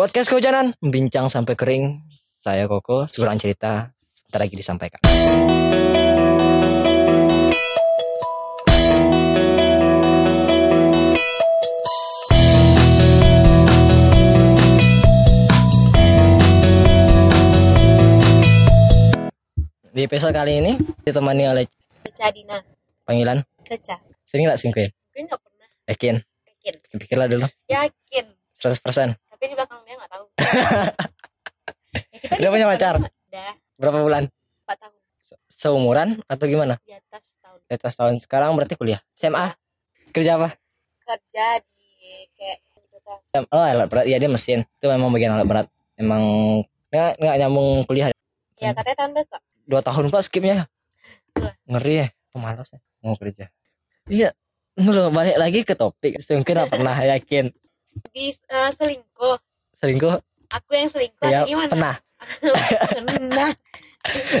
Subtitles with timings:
[0.00, 2.00] Podcast Kehujanan, bincang sampai kering.
[2.40, 4.96] Saya Koko, sekurang cerita sebentar lagi disampaikan.
[5.04, 5.20] Di
[20.08, 21.68] episode kali ini ditemani oleh
[22.08, 22.56] Caca Dina
[23.04, 24.88] panggilan Caca sering nggak singkuin?
[24.88, 26.16] gue nggak pernah Yakin?
[26.56, 28.24] yakin Pikirlah dulu yakin
[28.64, 30.24] 100% tapi di belakang dia nggak tahu.
[31.90, 32.94] Ya, kita Udah punya pacar?
[33.00, 33.52] udah.
[33.80, 34.24] Berapa bulan?
[34.62, 34.94] empat tahun.
[35.48, 36.76] Seumuran atau gimana?
[36.86, 39.00] di atas tahun Di atas tahun sekarang berarti kuliah?
[39.16, 39.56] SMA?
[40.12, 40.54] Kerja apa?
[41.02, 41.88] kerja di
[42.38, 42.62] kayak
[43.50, 44.62] Oh alat berat, ya dia mesin.
[44.78, 45.66] Itu memang bagian alat berat.
[45.98, 46.22] Emang
[46.92, 48.12] nggak, nggak nyambung kuliah.
[48.60, 49.40] Ya katanya tahun besok.
[49.66, 50.70] Dua tahun pak skipnya.
[51.66, 52.08] Ngeri ya.
[52.30, 52.78] Pemalas ya.
[53.02, 53.50] Mau kerja.
[54.06, 54.30] Iya.
[54.78, 56.22] Lu balik lagi ke topik.
[56.22, 57.50] Mungkin pernah yakin
[58.10, 59.36] di eh, selingkuh.
[59.78, 60.16] Selingkuh?
[60.50, 61.70] Aku yang selingkuh ya gimana?
[61.70, 61.96] pernah.
[63.08, 63.50] Pernah.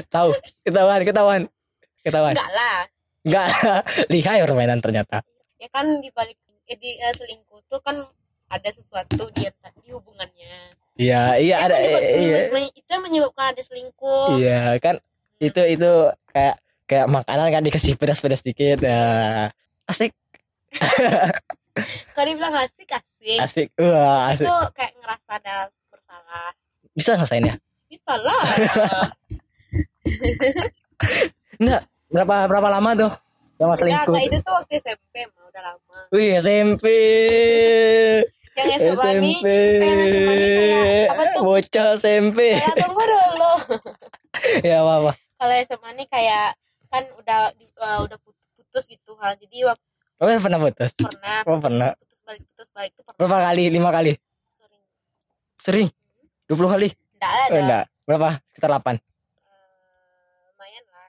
[0.08, 0.30] Tahu.
[0.62, 1.42] Ketahuan Ketahuan.
[2.02, 2.32] Ketahuan.
[2.32, 2.78] Enggak lah.
[3.24, 3.46] Enggak
[4.12, 5.24] Lihai permainan ternyata.
[5.56, 8.04] Ya kan di balik eh, di eh, selingkuh tuh kan
[8.50, 9.46] ada sesuatu di
[9.80, 10.74] di hubungannya.
[10.98, 12.38] Iya Iya ada menyebab- Iya.
[12.50, 14.26] menyebab- itu menyebabkan ada selingkuh.
[14.36, 14.94] Iya kan
[15.40, 15.90] itu itu
[16.34, 18.82] kayak kayak makanan kan dikasih pedas-pedas dikit.
[18.82, 19.00] Ya
[19.86, 20.12] asik.
[22.12, 23.68] Kalau dibilang asik asik asik.
[23.76, 24.48] Wah asik.
[24.48, 25.54] itu kayak ngerasa ada
[25.92, 26.50] bersalah.
[26.96, 27.54] Bisa ngerasain ya?
[27.86, 28.42] Bisa lah.
[31.60, 33.12] Enggak berapa berapa lama tuh
[33.60, 35.98] sama selingkuh enggak, itu tuh waktu SMP mah udah lama.
[36.10, 36.84] Wih SMP
[38.56, 39.46] yang SMA nih SMP
[39.84, 41.40] yang SMA nih kayak apa tuh?
[41.44, 43.52] Bocah SMP kayak tunggu dulu.
[44.66, 45.12] Ya apa apa?
[45.36, 46.56] Kalau SMA nih kayak
[46.88, 49.84] kan udah uh, udah put- putus gitu ha jadi waktu
[50.20, 50.90] oh pernah putus?
[50.96, 51.90] Pernah Oh, putus, pernah.
[52.30, 53.18] Putus balik putus balik itu pernah.
[53.18, 53.64] Berapa kali?
[53.66, 54.12] Lima kali?
[54.54, 54.82] Sering.
[55.58, 55.88] Sering?
[56.46, 56.88] 20 kali?
[57.18, 57.50] Enggak ada.
[57.50, 58.28] Oh, enggak berapa?
[58.46, 58.98] Sekitar 8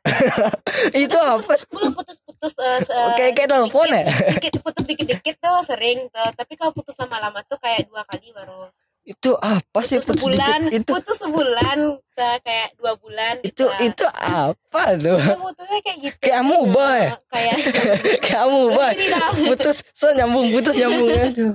[0.98, 1.62] Eh, itu apa?
[1.70, 4.02] belum putus-putus uh, kayak kayak telepon ya?
[4.34, 6.30] dikit putus dikit-dikit tuh sering tuh.
[6.34, 8.66] Tapi kalau putus lama-lama tuh kayak dua kali baru
[9.02, 9.98] itu apa sih?
[9.98, 10.62] Putus putus sebulan.
[10.70, 11.78] itu putus sebulan
[12.12, 15.18] tuh kayak dua bulan itu Nah, itu apa tuh?
[15.18, 17.10] Itu putusnya kayak gitu Kayak amuba ya?
[17.10, 17.58] Eh, kayak
[18.22, 19.30] kamu Ini dah.
[19.48, 21.54] putus so nyambung putus nyambung aduh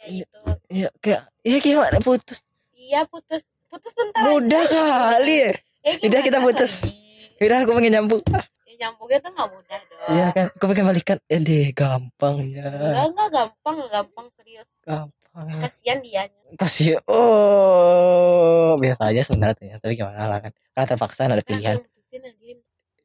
[0.00, 0.36] ya gitu.
[0.68, 2.40] iya kayak iya gimana putus?
[2.72, 3.46] Iya putus.
[3.70, 5.14] Putus bentar mudah aja.
[5.14, 5.52] kali ya?
[5.80, 6.82] Eh, Udah, kita putus.
[6.82, 7.38] lagi?
[7.38, 8.18] udah aku pengen nyambung.
[8.66, 10.08] Ya nyambungnya tuh nggak mudah dong.
[10.10, 10.46] Iya kan?
[10.50, 11.18] Aku pengen balikan.
[11.24, 12.66] Eh deh gampang ya.
[12.66, 14.66] Enggak enggak gampang gampang serius.
[14.82, 16.26] Gampang kasihan dia
[16.58, 20.52] kasih oh biasa aja sebenarnya tapi gimana lah kan.
[20.74, 21.78] Karena terpaksa ada pilihan.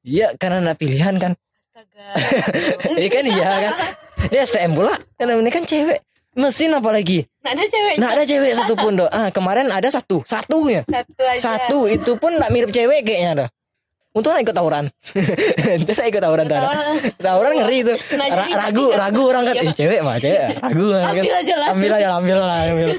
[0.02, 1.34] iya karena ada pilihan kan.
[1.36, 2.08] Astaga.
[3.02, 3.74] Iya kan iya kan.
[4.32, 4.94] Dia STM pula.
[5.20, 6.02] Karena ini kan cewek.
[6.36, 7.96] Mesin apalagi nggak ada cewek.
[7.96, 10.26] Nggak ada cewek satupun do ah kemarin ada satu.
[10.26, 10.82] Satu ya?
[10.84, 11.40] Satu aja.
[11.40, 11.88] Satu.
[11.88, 13.50] Itu pun nggak mirip cewek kayaknya dah
[14.16, 14.88] untung ikut tawuran.
[15.84, 17.94] Dia nggak ikut tawuran dah Orang- tawuran ngeri itu.
[18.16, 19.68] Nah, Ra- ragu ragu orang kan Iya.
[19.68, 20.42] eh, cewek mah cewek.
[20.58, 21.04] Ragu kan.
[21.12, 21.68] Ambil aja lah.
[21.76, 22.90] Ambil aja ambil lah ambil.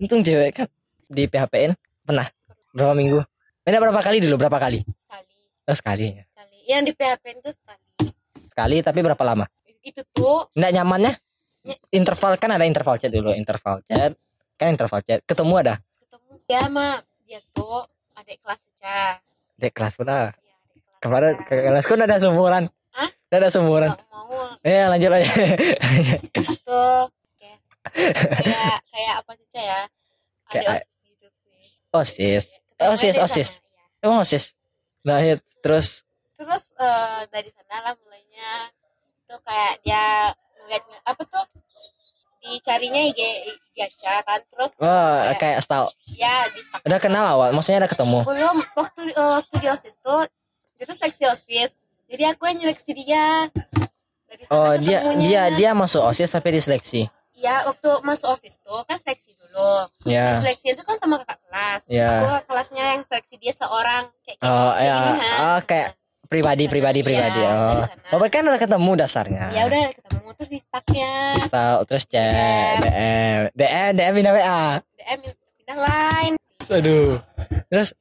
[0.00, 0.66] Untung cewek kan
[1.06, 2.26] di PHPN pernah?
[2.72, 3.20] Berapa minggu?
[3.60, 4.34] Beda berapa kali dulu?
[4.36, 4.80] Berapa kali?
[4.82, 5.32] Sekali.
[5.64, 6.24] Oh, sekali ya.
[6.26, 6.56] sekali.
[6.64, 7.84] Yang di PHP itu sekali.
[8.48, 9.44] Sekali tapi berapa lama?
[9.84, 10.48] Itu tuh.
[10.52, 11.12] Nggak nyamannya?
[11.90, 14.16] Interval kan ada interval chat dulu interval chat.
[14.56, 15.20] Kan interval chat.
[15.24, 15.74] Ketemu ada?
[16.00, 16.86] Ketemu dia sama
[17.24, 19.16] dia tuh adik kelas aja
[19.54, 23.10] dek kelas pun ada Iya, adik kelas kemarin ke kelas kan ada seumuran Hah?
[23.28, 23.48] ada
[24.08, 24.48] mau.
[24.64, 25.28] Eh lanjut aja.
[26.64, 27.04] Tuh
[27.36, 27.58] kayak
[28.40, 29.80] kayak kayak apa sih ya?
[30.44, 31.62] Ada Kayak- osis gitu sih.
[31.92, 32.44] Osis.
[32.74, 33.48] Osis osis.
[33.50, 33.84] iya.
[34.02, 34.44] emang osis?
[35.02, 36.02] Nah ya, terus?
[36.34, 38.72] Terus eh, dari sana lah mulainya.
[39.24, 41.44] Tuh kayak dia ngeliat apa tuh?
[42.38, 47.48] Dicarinya IG IG aja kan terus wah kayak- kayak tahu ya di udah kenal awal
[47.50, 48.18] maksudnya udah ketemu?
[48.20, 50.28] Belum waktu eh, waktu di osis tuh
[50.84, 51.70] dia tuh seleksi osis
[52.04, 53.48] jadi aku yang nyeleksi dia
[54.28, 55.24] dari sana oh dia ketemunya.
[55.24, 59.84] dia dia masuk osis tapi diseleksi Iya, waktu masuk OSIS tuh kan seleksi dulu.
[60.08, 61.82] ya Nah, seleksi itu kan sama kakak kelas.
[61.92, 62.24] Ya.
[62.24, 64.96] Aku kelasnya yang seleksi dia seorang kayak kayak, Oh, kayak ya.
[64.96, 65.36] gini, kan.
[65.36, 65.88] Oh, kayak
[66.24, 70.50] pribadi pribadi Iya, pribadi dari oh oh kan udah ketemu dasarnya Ya udah ketemu terus
[70.50, 72.80] di stacknya Pistol, terus chat DM.
[72.80, 74.64] DM DM DM pindah WA
[74.96, 75.18] DM
[75.60, 76.34] pindah line.
[76.64, 77.20] aduh
[77.68, 77.92] terus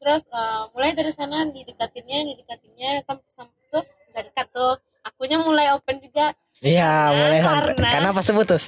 [0.00, 3.04] Terus eh, mulai dari sana didekatinnya, didekatinnya.
[3.04, 4.74] Tam- sam- terus udah dekat tuh.
[5.00, 6.32] Akunya mulai open juga.
[6.60, 8.64] iya Karena- mulai karena- karena pas putus.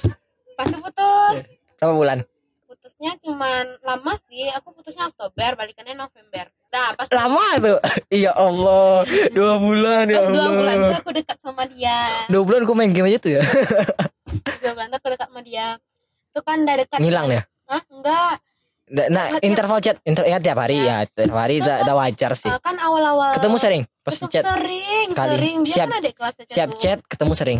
[0.53, 1.37] Pas putus,
[1.77, 2.19] berapa bulan?
[2.65, 4.49] Putusnya cuman lama sih.
[4.51, 6.49] Aku putusnya Oktober, balikannya November.
[6.69, 7.77] Nah, pas lama tuh.
[8.09, 12.25] Iya Allah dua bulan ya pas dua bulan tuh aku dekat sama dia.
[12.27, 13.41] dua bulan aku main game aja tuh ya?
[14.59, 15.67] Dua bulan tuh aku dekat sama dia.
[16.29, 16.97] Itu kan udah dekat.
[16.97, 17.41] Ngilang ya?
[17.65, 18.33] Ah enggak
[18.93, 22.45] Nah, interval chat, inter ya tiap hari ya, tiap hari udah udah wajar sih.
[22.61, 25.17] Kan awal-awal Ketemu sering, pas chat, sering Kali.
[25.33, 27.59] sering dia Siap- kan ada kelas siap chat, ketemu sering.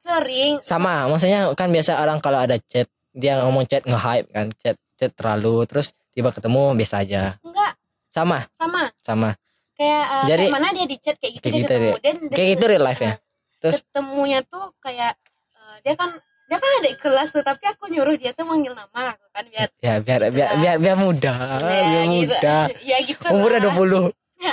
[0.00, 4.80] Sering Sama, maksudnya kan biasa orang kalau ada chat, dia ngomong chat nge-hype kan, chat
[4.96, 7.36] chat terlalu terus tiba ketemu biasa aja.
[7.40, 7.72] enggak
[8.08, 9.30] Sama, sama sama.
[9.74, 12.16] kayak eh, Jadi- kayak mana dia di chat kayak gitu Kayak dia gitu ketemu dan
[12.32, 13.12] Kayak gitu real life ya.
[13.60, 15.12] Terus- ketemunya tuh kayak
[15.52, 16.10] eh, dia kan
[16.50, 19.68] dia kan ada kelas tuh tapi aku nyuruh dia tuh manggil nama aku kan biar
[19.78, 20.58] Ya biar Gitu biar lah.
[20.58, 22.10] biar, biar mudah, ya, biar gitu.
[22.10, 22.64] mudah.
[22.90, 23.60] ya gitu Umurnya.
[23.62, 24.10] 20.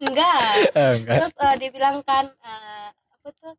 [0.00, 0.40] enggak
[0.72, 1.16] Eh, enggak.
[1.20, 3.52] terus eh, dia bilang kan eh, apa tuh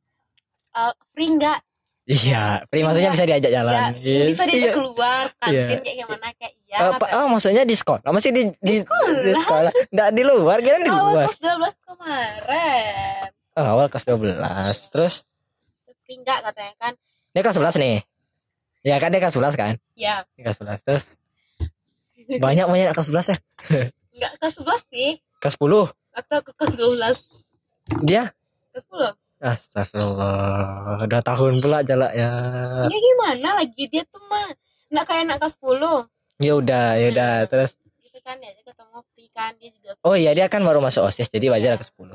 [0.74, 1.60] eh, free enggak
[2.04, 3.96] Iya, free maksudnya bisa diajak jalan.
[3.96, 4.74] ya Yes, bisa diajak iya.
[4.74, 5.80] keluar kantin Iya.
[5.80, 9.20] kayak gimana kayak iya kata- pa- oh, maksudnya di sekolah, masih di di, sekolah.
[9.22, 9.72] di sekolah.
[9.88, 11.24] Enggak di luar, kira di awal luar.
[11.24, 14.36] kelas 12 kemarin Oh, awal kelas 12.
[14.90, 15.14] Terus
[16.04, 16.94] free enggak katanya kan
[17.34, 17.98] dia kelas 11 nih.
[18.84, 19.74] Ya kan dia kelas 11 kan?
[19.94, 21.06] ya Dia kelas 11 terus
[22.36, 23.38] banyak banyak kelas 11 ya.
[24.10, 25.92] enggak kelas 11 sih Kelas 10.
[26.14, 26.74] atau ke kelas
[27.92, 28.24] 12 Dia
[28.70, 32.32] kelas 10 Astagfirullah, udah tahun pula jalak ya.
[32.86, 34.48] ya gimana lagi dia tuh mah
[34.88, 36.08] enggak kayak anak kelas 10
[36.40, 37.34] Ya udah, ya udah.
[37.46, 37.72] Terus
[38.02, 41.06] gitu kan ya dia ketemu free kan dia juga oh iya dia kan baru masuk
[41.06, 42.14] OSIS jadi wajar ke 10.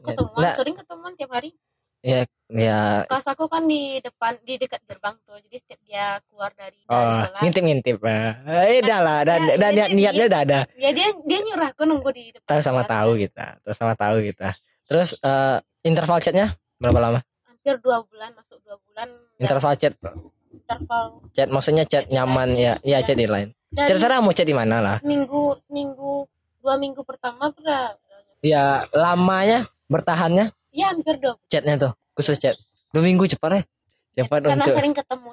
[0.00, 0.54] ketemuan Nggak.
[0.54, 1.50] sering ketemuan tiap hari
[1.98, 6.54] Ya ya kelas aku kan di depan di dekat gerbang tuh jadi setiap dia keluar
[6.54, 7.96] dari dari oh, sekolah ngintip-ngintip.
[8.00, 10.60] Eh, udah lah, dan Ya, dan ya, niat- niatnya udah ada.
[10.78, 14.16] ya dia dia nyuruh aku nunggu di depan Tahu sama tahu kita, tahu sama tahu
[14.22, 14.54] kita.
[14.88, 17.20] Terus eh, interval chatnya berapa lama?
[17.50, 19.92] hampir dua bulan masuk dua bulan Interval chat,
[20.54, 21.04] interval
[21.36, 24.80] chat maksudnya chat Chat nyaman ya, ya chat di dan Terserah mau chat di mana
[24.80, 24.94] lah.
[24.96, 26.24] seminggu seminggu
[26.62, 27.98] dua minggu pertama udah
[28.40, 30.48] Ya lamanya bertahannya
[30.78, 32.54] ya hampir dua chatnya tuh khusus chat.
[32.94, 33.62] Dua minggu cepat ya.
[34.22, 35.30] Cepat karena untuk sering ketemu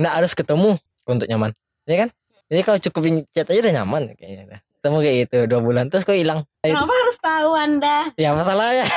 [0.00, 0.70] nggak harus ketemu
[1.04, 1.52] untuk nyaman,
[1.84, 2.08] ya kan?
[2.48, 4.64] Jadi kalau cukupin chat aja udah nyaman kayaknya.
[4.80, 6.48] Ketemu kayak gitu dua bulan terus kok hilang.
[6.64, 8.88] kenapa harus tahu anda Ya masalahnya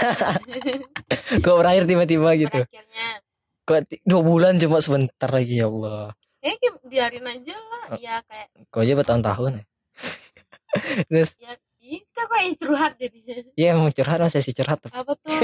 [1.44, 2.60] kok berakhir tiba-tiba gitu.
[2.64, 3.08] akhirnya
[3.64, 6.16] Kok dua bulan cuma sebentar lagi ya Allah.
[6.40, 6.52] ya
[6.84, 9.64] biarin aja lah ya kayak Kok aja bertahun-tahun ya.
[11.12, 11.54] terus ya
[11.84, 13.20] itu kayak curhat jadi
[13.54, 15.36] ya mau curhat masih sih curhat apa tuh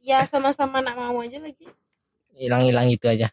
[0.00, 1.66] ya sama-sama nak mau aja lagi
[2.32, 3.28] hilang-hilang gitu aja.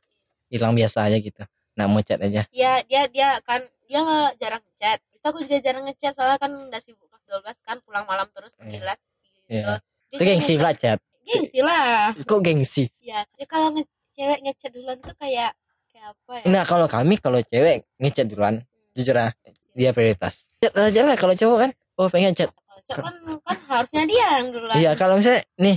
[0.47, 1.43] Hilang biasa aja gitu.
[1.75, 2.43] Nah mau chat aja.
[2.49, 4.01] ya dia dia kan dia
[4.35, 7.23] jarang ngechat terus aku juga jarang ngechat soalnya kan udah sibuk kelas
[7.55, 8.59] 12 kan pulang malam terus Iya.
[8.59, 9.73] pergi les gitu Iya.
[10.07, 10.99] Dia Itu gengsi lah chat.
[11.23, 12.83] gengsi lah Kok gengsi?
[12.99, 15.51] ya, ya kalau nge cewek ngechat duluan tuh kayak
[15.87, 18.59] kayak apa ya Nah kalau kami kalau cewek ngechat duluan,
[18.91, 19.31] jujur ah
[19.71, 20.43] dia prioritas.
[20.59, 21.71] Chat aja lah kalau cowok kan.
[21.97, 22.49] Oh pengen chat.
[22.87, 25.75] Cowok kan kan harusnya dia yang duluan Iya kalau misalnya nih,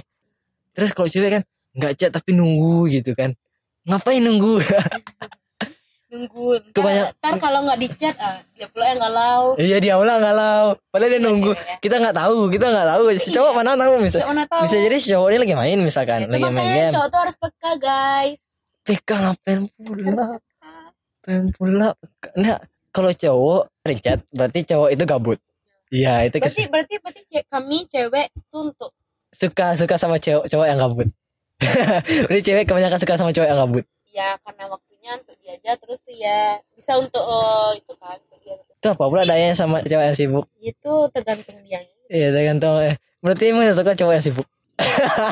[0.71, 3.35] terus kalau cewek kan nggak chat tapi nunggu gitu kan.
[3.83, 4.61] Ngapain nunggu?
[6.11, 10.19] nunggu ntar, Kebanyak- ntar kalau nggak dicat ah dia pula yang galau iya dia ulang
[10.19, 10.75] galau.
[10.91, 11.51] Padahal dia Iya, nunggu.
[11.55, 11.77] cewek ya.
[11.79, 13.03] Kita nggak tahu, kita nggak tahu.
[13.17, 13.59] Si cowok Iya.
[13.59, 14.17] mana tahu bisa.
[14.19, 16.91] cowok mana tahu Bisa jadi si cowok ini lagi main misalkan, itu lagi main game.
[16.91, 18.39] cowok tuh harus peka guys
[18.81, 20.03] PK ngapain pula?
[20.03, 20.27] peka
[21.21, 21.89] Ngapain pula?
[22.37, 22.59] Nah,
[22.91, 23.63] kalau cowok
[23.99, 25.39] chat berarti cowok itu gabut.
[25.91, 28.91] Iya, itu berarti kes- berarti berarti ce- kami cewek tuh untuk
[29.31, 31.09] suka suka sama cowok cowok yang gabut.
[32.27, 33.85] berarti cewek kebanyakan suka sama cowok yang gabut.
[34.11, 36.39] ya karena waktunya untuk dia aja terus tuh ya
[36.73, 40.45] bisa untuk eh, itu kan untuk dia Itu apa pula dayanya sama cowok yang sibuk?
[40.57, 42.75] itu tergantung dia Iya, tergantung.
[42.81, 42.99] eh.
[43.21, 44.47] Berarti emang suka cowok yang sibuk.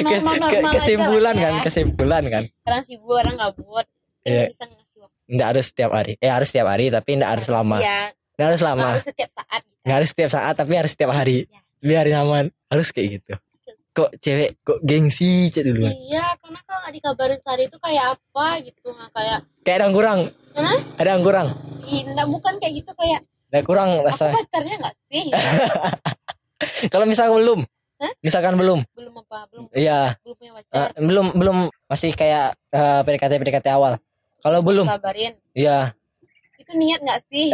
[0.00, 1.62] Normal ke- normal kesimpulan kan, ya.
[1.62, 2.42] kesimpulan kan.
[2.60, 3.86] kadang sibuk kadang gabut
[4.22, 4.44] Iya.
[4.46, 6.12] bisa ngasih waktu Enggak harus setiap hari.
[6.18, 7.76] Eh harus setiap hari tapi enggak harus lama.
[7.78, 8.86] ya Enggak harus lama.
[8.94, 9.76] harus setiap saat gitu.
[9.82, 11.36] Enggak harus setiap saat tapi harus setiap hari.
[11.44, 11.60] Ya.
[11.82, 12.44] Biar nyaman.
[12.70, 13.34] Harus kayak gitu.
[13.90, 15.90] Kok cewek kok gengsi chat duluan.
[15.90, 19.94] iya karena kalau nggak dikabarin sehari itu kayak apa gitu nggak kayak Kayak ada yang
[19.98, 20.18] kurang.
[20.54, 20.78] Hah?
[20.94, 21.46] Ada yang kurang.
[21.82, 24.26] Nggak bukan kayak gitu kayak Ada kurang aku rasa.
[24.30, 25.24] pacarnya nggak sih
[26.94, 27.60] Kalau misalkan belum.
[27.98, 28.12] Hah?
[28.22, 28.78] Misalkan belum.
[28.94, 31.56] belum apa belum Iya, belum punya pacar belum belum
[31.90, 33.98] masih kayak eh, PDKT PDKT awal.
[34.38, 35.97] Kalau belum, kabarin iya
[36.68, 37.48] itu niat nggak sih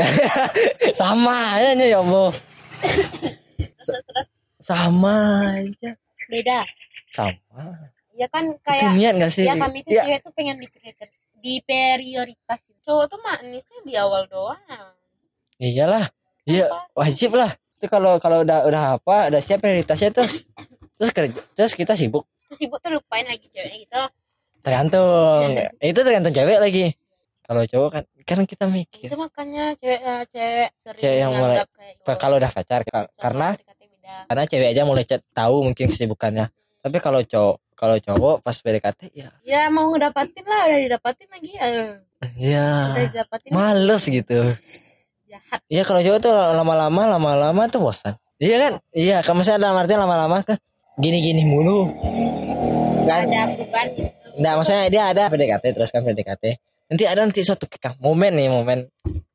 [1.00, 2.34] sama aja ya Allah.
[3.78, 4.26] terus, terus
[4.58, 5.14] Sama
[5.54, 5.94] aja.
[6.26, 6.66] beda
[7.08, 7.78] Sama.
[8.10, 9.46] ya kan Itu kayak niat gak sih?
[9.46, 14.58] ya kami tuh Ya, cewek tuh pengen diprioritas diprioritasin cowok tuh manisnya di awal doang
[15.56, 16.10] iyalah.
[16.42, 17.54] Iya, wajib lah.
[17.78, 20.44] Itu kalau kalau udah udah apa, udah siap prioritasnya terus
[20.98, 22.26] terus kerja, terus kita sibuk.
[22.44, 24.02] terus sibuk tuh lupain lagi ceweknya gitu
[24.60, 25.56] Tergantung.
[25.78, 26.84] itu tergantung cewek lagi.
[27.44, 29.06] Kalau cowok kan kan kita mikir.
[29.06, 33.48] itu makanya cewek eh, cewek sering Cewek yang mulai- kayak Kalau udah pacar ka- karena
[34.24, 36.48] karena cewek aja mulai chat tahu mungkin kesibukannya.
[36.80, 41.52] Tapi kalau cowok kalau cowok pas PDKT ya ya mau ngedapatin lah udah didapatin lagi
[41.52, 41.90] eh
[42.38, 44.40] ya udah didapatin males gitu
[45.32, 48.14] jahat Iya kalau cowok tuh lama-lama lama-lama tuh bosan.
[48.36, 48.72] Iya kan?
[48.90, 50.56] Iya, kalau misalnya dalam artian lama-lama kan
[50.96, 51.90] gini-gini mulu.
[53.04, 53.26] Kan?
[53.26, 56.44] ada perubahan gitu Nah, maksudnya dia ada PDKT terus kan PDKT.
[56.90, 58.88] Nanti ada nanti suatu ketika momen nih momen.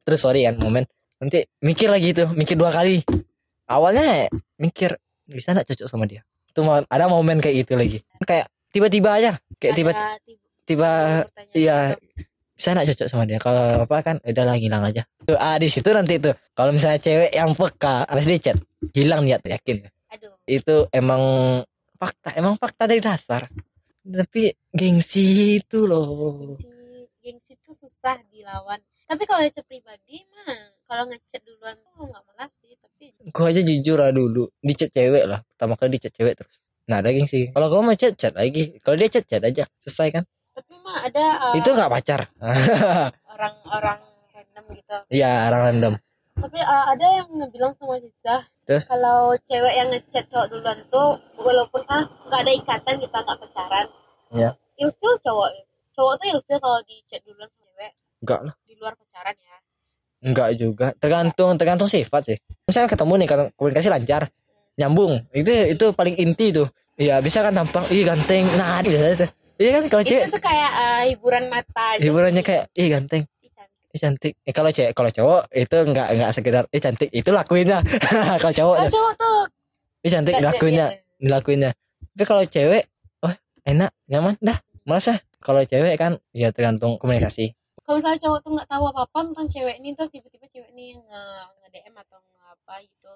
[0.05, 0.85] Terus sorry kan momen.
[1.19, 3.03] Nanti mikir lagi tuh, mikir dua kali.
[3.69, 4.97] Awalnya mikir
[5.29, 6.25] bisa nggak cocok sama dia.
[6.49, 7.97] Itu ada momen kayak gitu lagi.
[8.25, 9.91] Kayak tiba-tiba aja, kayak tiba
[10.69, 10.91] tiba,
[11.57, 12.29] iya gitu.
[12.53, 15.65] saya nggak cocok sama dia kalau apa kan udah lah hilang aja tuh ah di
[15.65, 18.57] situ nanti tuh kalau misalnya cewek yang peka habis di chat
[18.93, 21.23] hilang dia tuh yakin aduh itu emang
[21.97, 23.49] fakta emang fakta dari dasar
[24.05, 26.69] tapi gengsi itu loh gengsi
[27.19, 28.79] gengsi itu susah dilawan.
[29.05, 30.55] Tapi kalau chat pribadi mah
[30.87, 34.89] kalau ngechat duluan tuh nggak malas sih tapi gua aja jujur lah dulu di chat
[34.91, 35.39] cewek lah.
[35.43, 36.61] Pertama kali di chat cewek terus.
[36.87, 38.79] Nah ada gengsi kalau gua mau chat chat lagi.
[38.81, 39.63] Kalau dia chat chat aja.
[39.83, 40.23] Selesai kan?
[40.55, 42.21] Tapi mah ada uh, itu nggak pacar.
[43.33, 43.99] orang-orang
[44.35, 44.95] random gitu.
[45.11, 45.93] Iya orang random.
[46.39, 48.39] Tapi uh, ada yang ngebilang sama Cica
[48.87, 53.87] kalau cewek yang ngechat cowok duluan tuh walaupun ah nggak ada ikatan kita nggak pacaran
[54.29, 54.53] Iya.
[54.77, 55.49] ilfil cowok
[55.99, 57.91] cowok tuh ilfil kalau di chat duluan sama cewek
[58.23, 59.57] enggak lah di luar pacaran ya
[60.19, 62.37] Enggak juga, tergantung tergantung sifat sih.
[62.67, 64.27] Misalnya ketemu nih kalau komunikasi lancar,
[64.75, 66.67] nyambung, itu itu paling inti tuh.
[66.99, 69.29] Iya bisa kan tampang, ih ganteng, nah itu biasa tuh.
[69.55, 73.23] Iya kan kalau itu cewek tuh kayak uh, hiburan mata aja hiburannya kayak ih ganteng,
[73.89, 74.33] Ih, cantik.
[74.43, 77.79] Eh kalau cewek kalau cowok itu enggak enggak sekedar ih cantik, itu lakuinnya.
[78.43, 79.39] kalau cowok kalau cowok tuh
[80.03, 80.99] ih cantik lakuinnya, iya.
[81.23, 81.71] dilakuinnya.
[82.11, 82.83] Tapi kalau cewek,
[83.23, 85.15] oh enak, nyaman, dah, malas ya.
[85.39, 87.55] Kalau cewek kan ya tergantung komunikasi.
[87.79, 90.93] kalau misalnya cowok tuh nggak tahu apa apa tentang cewek ini terus tiba-tiba cewek ini
[90.95, 91.21] nge
[91.57, 93.11] nge DM atau nge apa gitu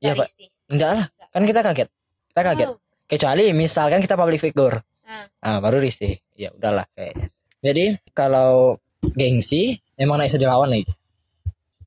[0.00, 0.26] Nggak Pak.
[0.66, 1.88] Enggak lah, kan kita kaget.
[2.26, 2.66] Kita kaget.
[2.66, 5.28] Oh, kecuali misalkan kita public figure Nah.
[5.38, 7.28] ah baru risih ya udahlah kayaknya
[7.60, 8.80] jadi kalau
[9.12, 10.88] gengsi emang nggak bisa dilawan lagi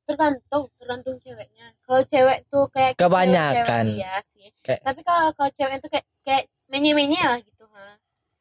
[0.06, 3.84] tergantung tergantung ceweknya kalau cewek tuh kayak Kebanyakan.
[3.90, 7.57] cewek-cewek, iya sih Kayak- tapi kalau kalau cewek tuh kayak kayak menye menye lah gitu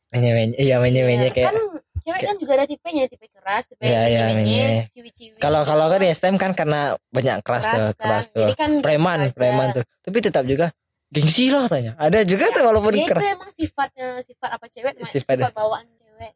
[0.08, 1.58] ha menye menye iya menye menye Iya, kayak kan
[2.00, 5.38] cewek kan juga ada tipenya tipe keras tipe Iya, iya, menye ciwi-ciwi.
[5.38, 7.94] Kalau kalau kan di STM kan karena banyak keras, tuh kan.
[7.98, 9.84] keras tuh Jadi kan preman preman tuh.
[10.02, 10.72] Tapi tetap juga
[11.08, 13.24] gengsi lah tanya ada juga tuh walaupun Ya, itu keras.
[13.30, 16.32] emang sifatnya sifat apa cewek Sifat- sifat, bawaan cewek.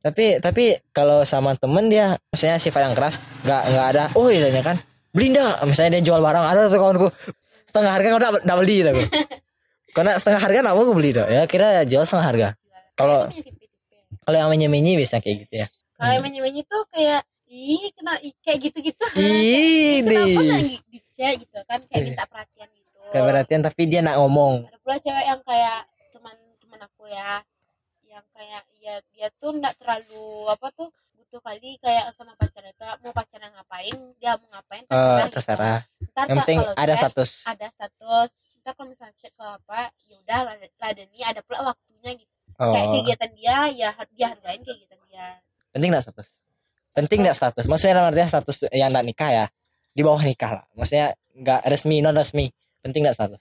[0.00, 4.48] Tapi tapi kalau sama temen dia misalnya sifat yang keras nggak nggak ada oh iya
[4.60, 4.80] kan.
[5.12, 7.08] Beli ndak misalnya dia jual barang ada tuh kawanku
[7.68, 8.94] setengah harga kau nggak beli tuh
[9.96, 12.48] karena setengah harga nggak mau aku beli tuh ya kira jual setengah harga
[12.94, 13.98] Kalau- tipe-tipe.
[14.22, 15.66] kalau yang menye menye biasanya kayak gitu ya.
[15.94, 20.02] Kalau yang menye menye tuh kayak ih kena ih, kayak gitu gitu ini.
[20.04, 22.06] kenapa nggak di, di chat gitu kan kayak Iya.
[22.08, 22.98] minta perhatian gitu.
[23.06, 24.54] Kayak perhatian tapi dia nak ngomong.
[24.66, 25.78] Ada pula cewek yang kayak
[26.10, 27.42] teman teman aku ya
[28.04, 32.86] yang kayak ya dia tuh nggak terlalu apa tuh butuh kali kayak sama pacarnya tuh
[33.00, 33.96] mau pacarnya ngapain?
[34.16, 34.82] Dia mau ngapain?
[34.84, 35.34] Terserah, gitu.
[35.34, 35.78] terserah.
[36.08, 37.30] Ntar yang penting ada chat, status.
[37.44, 38.30] ada status.
[38.60, 42.86] Ntar kalau misalnya chat ke apa ya udah lad- ladeni ada pula waktunya gitu kayak
[42.86, 42.92] oh.
[42.94, 45.26] kegiatan dia ya dia hargain kegiatan dia.
[45.70, 46.28] Penting nggak status?
[46.94, 47.64] Penting nggak status?
[47.66, 49.46] Maksudnya dalam artinya status yang nak nikah ya
[49.90, 50.64] di bawah nikah lah.
[50.72, 52.46] Maksudnya nggak resmi non resmi
[52.80, 53.40] penting nggak status?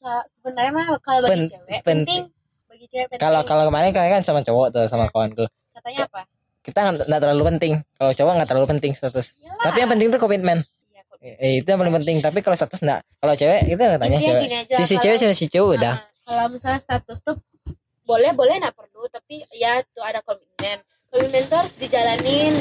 [0.00, 2.20] Se- sebenarnya mah kalau bagi Pen- cewek pen- penting.
[2.66, 3.20] Bagi cewek penting.
[3.20, 6.22] Kalau kalau kemarin kan kan sama cowok tuh sama kawanku katanya apa?
[6.64, 7.72] Kita nggak nggak terlalu penting.
[7.94, 9.26] Kalau cowok nggak terlalu penting status.
[9.38, 9.64] Yalah.
[9.68, 10.58] tapi yang penting tuh komitmen.
[10.90, 11.16] Iya, kok.
[11.20, 12.16] eh, itu yang paling penting.
[12.24, 14.64] Tapi kalau status enggak kalau cewek kita katanya Intinya cewek.
[14.64, 15.94] aja, sisi kalau- cewek sisi cowok udah.
[15.94, 17.36] Nah, kalau misalnya status tuh
[18.06, 20.78] boleh boleh nggak perlu tapi ya tuh ada komitmen.
[21.10, 22.54] Komitmen tuh harus dijalanin.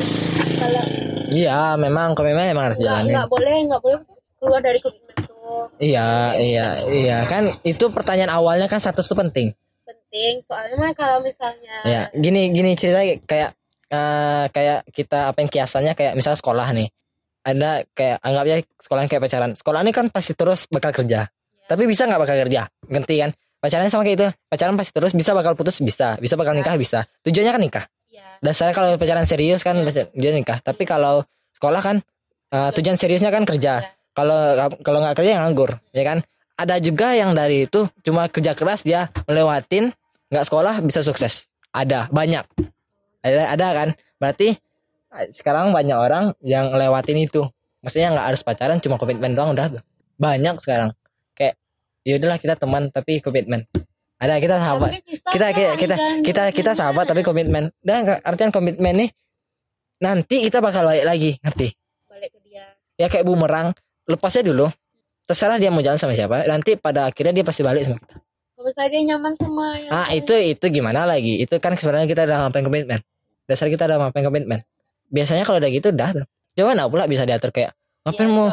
[0.58, 0.84] Kalau
[1.30, 4.00] iya memang komitmen emang harus nggak jalanin nggak boleh nggak boleh.
[4.42, 5.70] Keluar dari komitmen tuh.
[5.78, 7.18] Iya iya iya.
[7.30, 9.54] Kan itu pertanyaan awalnya kan status tuh penting.
[9.86, 13.54] Penting soalnya mah kalau misalnya ya gini gini cerita kayak
[13.94, 16.90] eh, kayak kita apa yang kiasannya kayak misalnya sekolah nih.
[17.46, 19.52] Ada kayak anggapnya sekolahnya kayak pacaran.
[19.54, 21.30] Sekolah ini kan pasti terus bakal kerja.
[21.30, 22.66] Ya, tapi bisa nggak bakal kerja?
[22.90, 23.32] Ngerti kan
[23.66, 24.28] pacaran sama kayak itu.
[24.46, 26.14] Pacaran pasti terus bisa bakal putus bisa.
[26.22, 27.10] Bisa bakal nikah bisa.
[27.26, 27.86] Tujuannya kan nikah.
[28.14, 30.62] Ya, dasarnya kalau pacaran serius kan tujuan nikah.
[30.62, 31.26] Tapi kalau
[31.58, 31.98] sekolah kan
[32.54, 33.82] eh, tujuan seriusnya kan kerja.
[33.82, 33.90] Ya.
[34.16, 34.40] kalau
[34.80, 36.22] kalau nggak kerja nganggur ya kan?
[36.56, 39.92] Ada juga yang dari itu cuma kerja keras dia melewatin
[40.30, 41.50] nggak sekolah bisa sukses.
[41.74, 42.46] Ada banyak.
[43.26, 43.90] Ada ada kan?
[44.22, 44.56] Berarti
[45.18, 47.44] eh, sekarang banyak orang yang lewatin itu.
[47.82, 49.84] Maksudnya nggak harus pacaran cuma komitmen doang udah tuh.
[50.16, 50.96] Banyak sekarang
[52.06, 53.66] ya udahlah kita teman tapi komitmen.
[54.16, 54.90] Ada kita sahabat.
[55.12, 57.74] Kita kita kita kita kita sahabat tapi komitmen.
[57.82, 59.10] Dan artian komitmen nih
[60.00, 61.74] nanti kita bakal balik lagi ngerti?
[62.08, 62.78] Balik ke dia.
[62.96, 63.74] Ya kayak bumerang.
[64.06, 64.70] Lepasnya dulu.
[65.26, 66.46] Terserah dia mau jalan sama siapa.
[66.46, 68.22] Nanti pada akhirnya dia pasti balik sama kita
[68.66, 70.26] kalau misalnya dia nyaman sama yang ah lain.
[70.26, 71.38] itu itu gimana lagi?
[71.38, 73.00] Itu kan sebenarnya kita udah ngapain komitmen.
[73.46, 74.66] Dasar kita udah ngapain komitmen.
[75.14, 76.10] Biasanya kalau udah gitu udah.
[76.18, 76.26] Tuh
[76.58, 78.50] coba nggak pula bisa diatur kayak ngapain Iya, mau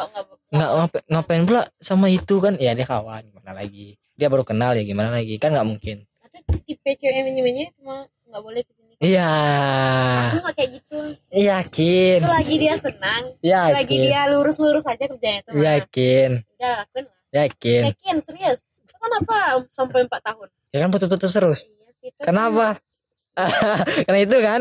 [0.52, 2.54] nggak- ngapain, ngapain pula sama itu kan?
[2.60, 3.96] Ya dia kawan gimana lagi?
[4.14, 5.40] Dia baru kenal ya gimana lagi?
[5.40, 6.04] Kan nggak mungkin.
[6.20, 9.32] Atau tipe cewek cuma nggak boleh ke sini iya.
[10.32, 10.98] Aku nggak kayak gitu.
[11.32, 12.18] Yakin.
[12.20, 16.30] Selagi dia senang selagi yakin dia lurus-lurus aja kerjanya tuh yakin.
[16.56, 17.18] udah lakuin lah.
[17.32, 17.82] Yakin.
[17.92, 18.58] Yakin serius.
[18.84, 20.48] Itu kenapa sampai empat tahun.
[20.72, 21.60] Ya kan putus-putus terus?
[21.68, 22.80] Iya sih kenapa
[24.06, 24.60] karena itu kan.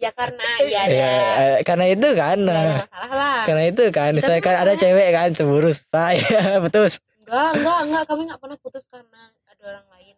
[0.00, 0.94] Ya karena ya ada.
[0.96, 2.38] ya, eh, karena itu kan.
[2.40, 3.40] Ya, ada masalah lah.
[3.44, 4.12] Karena itu kan.
[4.16, 7.00] Kita saya kan ada cewek kan cemburu saya putus.
[7.26, 9.20] Enggak enggak enggak kami nggak pernah putus karena
[9.50, 10.14] ada orang lain.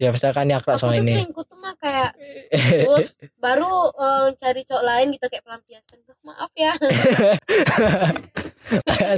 [0.00, 1.12] Ya misalkan aku sama tuh ini.
[1.12, 2.16] selingkuh tuh mah kayak
[2.48, 5.98] terus baru eh, cari cowok lain gitu kayak pelampiasan.
[6.20, 6.72] Maaf ya.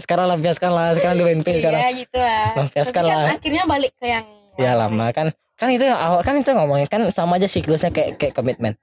[0.03, 1.81] Sekarang lampiaskan lah sekarang di BNP sekarang.
[1.83, 2.49] iya gitu lah.
[2.57, 3.31] Lampiaskan Tapi kan lah.
[3.37, 4.27] akhirnya balik ke yang
[4.61, 6.87] ya lama kan kan itu awal kan itu ngomongin.
[6.89, 8.75] Kan sama aja siklusnya kayak kayak komitmen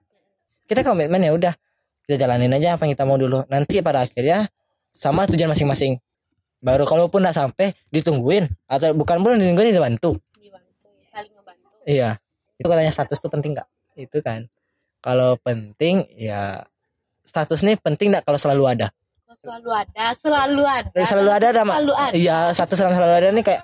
[0.69, 1.53] kita komitmen ya udah
[2.05, 3.41] kita jalanin aja apa yang kita mau dulu.
[3.49, 4.45] Nanti pada akhirnya
[4.93, 5.97] sama tujuan masing-masing.
[6.61, 8.45] Baru kalaupun nggak sampai ditungguin.
[8.69, 10.21] Atau bukan pun ditungguin dibantu.
[10.37, 11.67] Dibantu saling ngebantu.
[11.89, 12.21] Iya.
[12.61, 13.67] Itu katanya status tuh penting nggak?
[13.97, 14.45] Itu kan.
[15.01, 16.65] Kalau penting ya
[17.25, 18.87] status nih penting nggak kalau selalu ada?
[19.39, 20.89] Selalu ada selalu ada.
[21.05, 22.13] Selalu ada ada selalu ada.
[22.17, 23.61] Iya status selalu ada nih kayak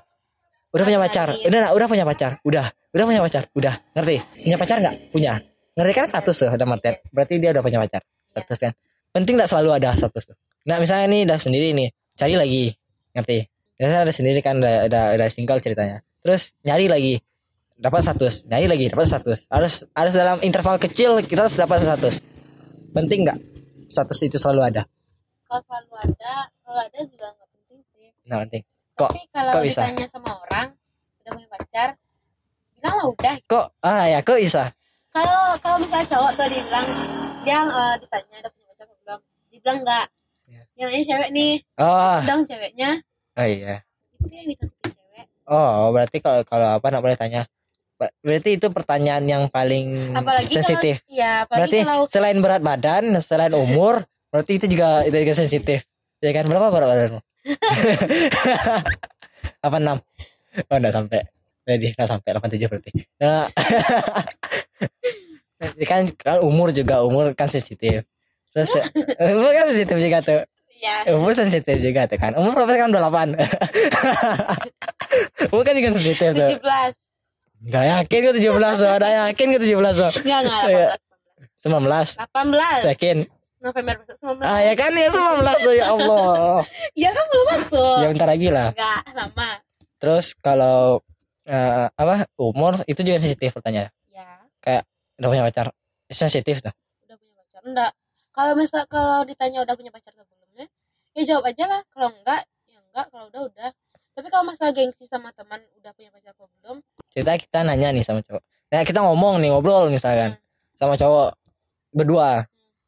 [0.75, 1.27] udah punya pacar?
[1.39, 2.31] Udah udah punya pacar?
[2.43, 2.67] Udah.
[2.91, 3.43] Udah punya pacar?
[3.55, 3.73] Udah.
[3.95, 4.15] Ngerti?
[4.43, 4.95] Punya pacar nggak?
[5.15, 5.39] Punya.
[5.75, 8.03] Ngerti kan status tuh ada martian berarti dia udah punya pacar.
[8.35, 8.71] Status kan.
[9.15, 10.35] Penting nggak selalu ada status tuh?
[10.67, 11.89] Nah misalnya nih udah sendiri nih.
[12.19, 12.65] Cari lagi.
[13.15, 13.37] Ngerti?
[13.79, 16.03] Biasanya ada sendiri kan udah udah, udah single ceritanya.
[16.19, 17.15] Terus nyari lagi.
[17.79, 18.43] Dapat status.
[18.51, 19.39] Nyari lagi dapat status.
[19.47, 22.19] Harus harus dalam interval kecil kita harus dapat status.
[22.91, 23.39] Penting nggak
[23.87, 24.83] status itu selalu ada?
[25.47, 28.07] Kalau selalu ada selalu ada juga nggak penting sih.
[28.27, 29.81] Nah penting Kok- tapi kalau kok bisa?
[29.83, 30.67] ditanya sama orang
[31.19, 31.87] udah punya pacar
[32.73, 34.63] bilang lah udah kok ah ya kok bisa
[35.09, 36.85] kalau kalau misalnya cowok tuh dia bilang
[37.41, 40.07] dia eh, ditanya udah punya pacar belum dibilang enggak
[40.45, 40.61] Ya.
[40.77, 42.89] yang ini cewek nih oh bilang ceweknya
[43.33, 43.81] oh iya
[44.15, 47.45] itu yang ditakutin cewek Oh, berarti kalau kalau apa nak boleh tanya?
[47.95, 50.97] Ber- Berarti itu pertanyaan yang paling apalagi sensitif.
[50.99, 55.35] kalau iya Berarti apalagi kalau selain berat badan, selain umur, berarti itu juga itu juga
[55.35, 55.85] sensitif.
[56.17, 57.19] Ya kan berapa berat badanmu?
[59.65, 59.97] Apa enam?
[60.69, 61.21] Oh, enggak sampai.
[61.65, 62.91] Jadi enggak sampai 87 berarti.
[65.55, 68.03] Nah, kan, kan umur juga umur kan sensitif.
[68.51, 68.75] Terus
[69.23, 70.43] umur kan sensitif juga tuh.
[70.83, 72.35] ya Umur sensitif juga tuh kan.
[72.35, 73.39] Umur berapa sekarang 28.
[75.55, 76.59] umur kan juga sensitif tuh.
[76.59, 78.87] 17 Gak yakin gue 17 so.
[78.99, 80.11] Ada yakin gue 17 so.
[80.21, 80.87] enggak enggak Iya.
[81.63, 83.17] 18 19 18 Yakin
[83.65, 84.93] November besok 19 Ah ya kan?
[84.93, 86.61] Ya 19 so ya Allah.
[87.03, 87.97] Ya kan belum masuk.
[88.05, 88.69] Ya bentar lagi lah.
[88.77, 89.49] Enggak lama.
[89.97, 91.01] Terus kalau
[91.49, 94.85] eh, Apa Umur itu juga sensitif pertanyaan ya.
[95.17, 95.73] Udah punya pacar.
[96.13, 96.73] Sensitif tuh
[97.09, 97.61] udah punya pacar?
[97.65, 97.91] Enggak.
[98.35, 100.69] Kalau misal kalau ditanya udah punya pacar sebelumnya
[101.17, 101.81] ya jawab aja lah.
[101.89, 103.05] Kalau enggak ya enggak.
[103.09, 103.69] Kalau udah udah.
[104.15, 106.77] Tapi kalau masalah gengsi sama teman udah punya pacar apa belum?
[107.09, 108.43] Kita kita nanya nih sama cowok.
[108.71, 110.37] Nah kita ngomong nih ngobrol misalkan.
[110.75, 111.39] Sama cowok
[111.95, 112.43] Berdua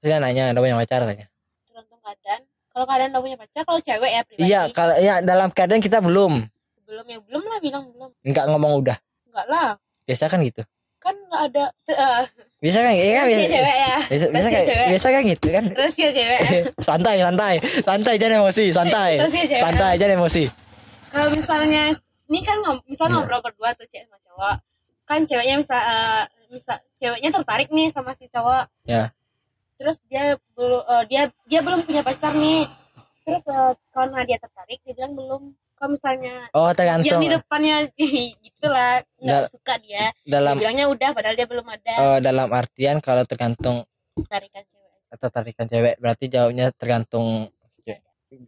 [0.08, 1.28] Saya nanya udah punya pacar tanya
[1.68, 2.42] tergantung keadaan.
[2.72, 4.48] Kalau keadaan udah punya pacar kalau cewek ya pribadi.
[4.48, 6.34] Iya kalau ya dalam keadaan kita belum.
[6.88, 8.10] Belum ya belum lah bilang belum.
[8.24, 8.98] Enggak ngomong udah.
[9.28, 9.68] Enggak lah.
[10.08, 10.64] Biasa kan gitu.
[10.98, 12.24] Kan enggak ada uh,
[12.58, 13.98] Biasa kan iya kan biasa, cewek ya.
[14.10, 14.88] biasa, kan, cewek.
[14.90, 15.66] biasa kan gitu kan.
[15.94, 16.40] Cewek.
[16.42, 16.62] Ya.
[16.88, 17.54] santai santai.
[17.86, 19.12] Santai jangan emosi santai.
[19.22, 19.62] Cewek.
[19.62, 20.44] Santai jangan emosi.
[21.14, 21.84] Kalau misalnya
[22.28, 22.58] ini kan
[22.90, 23.14] misal Iya.
[23.20, 24.56] ngobrol berdua tuh cewek sama cowok.
[25.08, 28.66] Kan ceweknya misal eh, misal ceweknya tertarik nih sama si cowok.
[28.90, 29.14] Ya.
[29.78, 32.66] Terus dia belum eh, dia dia belum punya pacar nih.
[33.24, 35.44] Terus eh, karena dia tertarik dia bilang belum.
[35.78, 37.78] Kalau misalnya oh yang tergantung di depannya
[38.46, 40.10] gitulah nggak Dal- suka dia.
[40.26, 41.94] dalam dia bilangnya udah padahal dia belum ada.
[42.00, 43.86] Oh, dalam artian kalau tergantung
[44.26, 47.54] tarikan cewek atau tarikan cewek berarti jawabnya tergantung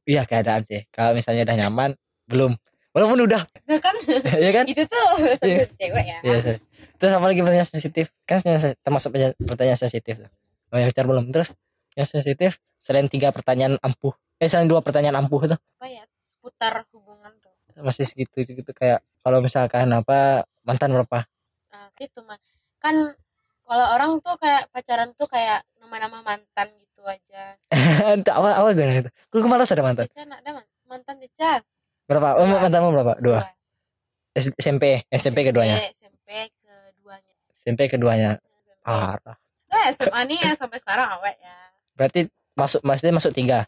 [0.03, 0.89] iya keadaan sih.
[0.89, 1.89] Kalau misalnya udah nyaman
[2.25, 2.57] belum.
[2.89, 3.45] Walaupun udah.
[3.69, 3.95] Nah, kan?
[4.43, 4.65] Ya kan?
[4.65, 5.05] Itu tuh
[5.37, 6.17] satu cewek ya.
[6.19, 6.57] Sorry.
[6.97, 8.05] terus apa lagi pertanyaan sensitif?
[8.25, 8.41] Kan
[8.81, 10.29] termasuk pertanyaan- pertanyaan sensitif tuh
[10.69, 11.25] punya pacar belum.
[11.29, 11.49] Terus
[11.93, 16.03] yang sensitif selain tiga pertanyaan ampuh eh selain dua pertanyaan ampuh tuh apa ya?
[16.23, 17.51] Seputar hubungan tuh.
[17.79, 21.27] Masih segitu gitu kayak kalau misalkan apa mantan berapa?
[21.69, 22.39] Nah, itu mah
[22.79, 22.95] kan
[23.67, 27.59] kalau orang tuh kayak pacaran tuh kayak nama-nama mantan gitu aja.
[28.15, 29.11] Entah awal awal gimana itu?
[29.27, 30.07] Gue malas ada mantan?
[30.09, 31.61] Nak ada man- mantan Deca.
[32.09, 32.41] berapa?
[32.41, 32.59] Oh, Dua.
[32.63, 33.13] mantanmu berapa?
[33.21, 33.39] Dua.
[34.33, 35.77] S- SMP SMP keduanya?
[35.91, 37.33] SMP keduanya.
[37.59, 38.31] SMP keduanya.
[38.81, 39.37] Parah
[39.69, 41.55] Nah, SMA nih ya sampai sekarang awet ya.
[41.93, 42.21] berarti
[42.55, 43.67] masuk maksudnya masuk tiga.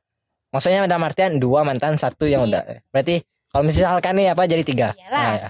[0.51, 2.49] Maksudnya ada artian dua mantan satu yang Iya.
[2.49, 3.15] udah berarti
[3.51, 4.87] kalau misalkan nih apa jadi tiga?
[4.95, 5.21] Iyalah.
[5.21, 5.49] Nah, ya.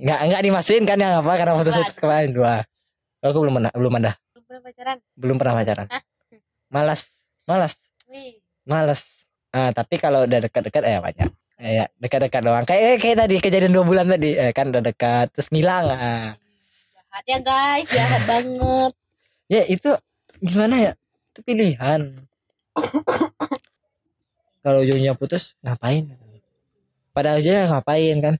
[0.00, 1.92] nggak nggak dimasukin kan yang apa karena foto Bukan.
[2.00, 2.54] kemarin dua.
[3.20, 4.96] Aku belum pernah belum ada belum pernah pacaran?
[5.16, 5.86] Belum pernah pacaran.
[5.92, 6.02] Hah?
[6.70, 7.00] malas.
[7.44, 7.72] Malas.
[8.08, 8.38] Wih.
[8.64, 9.00] Malas.
[9.50, 11.28] Ah tapi kalau udah dekat-dekat eh banyak.
[11.60, 12.64] Eh, ya dekat-dekat doang.
[12.64, 14.32] Kayak kayak tadi kejadian dua bulan tadi.
[14.38, 15.28] Eh, kan udah dekat.
[15.36, 15.84] Terus ngilang.
[15.92, 16.32] Ah.
[17.10, 17.86] jahat ya guys.
[17.90, 18.92] Jahat banget
[19.50, 19.90] ya itu
[20.38, 20.92] gimana ya?
[21.34, 22.14] Itu pilihan.
[24.64, 26.14] Kalau ujungnya putus ngapain?
[27.10, 28.34] Pada aja ngapain kan?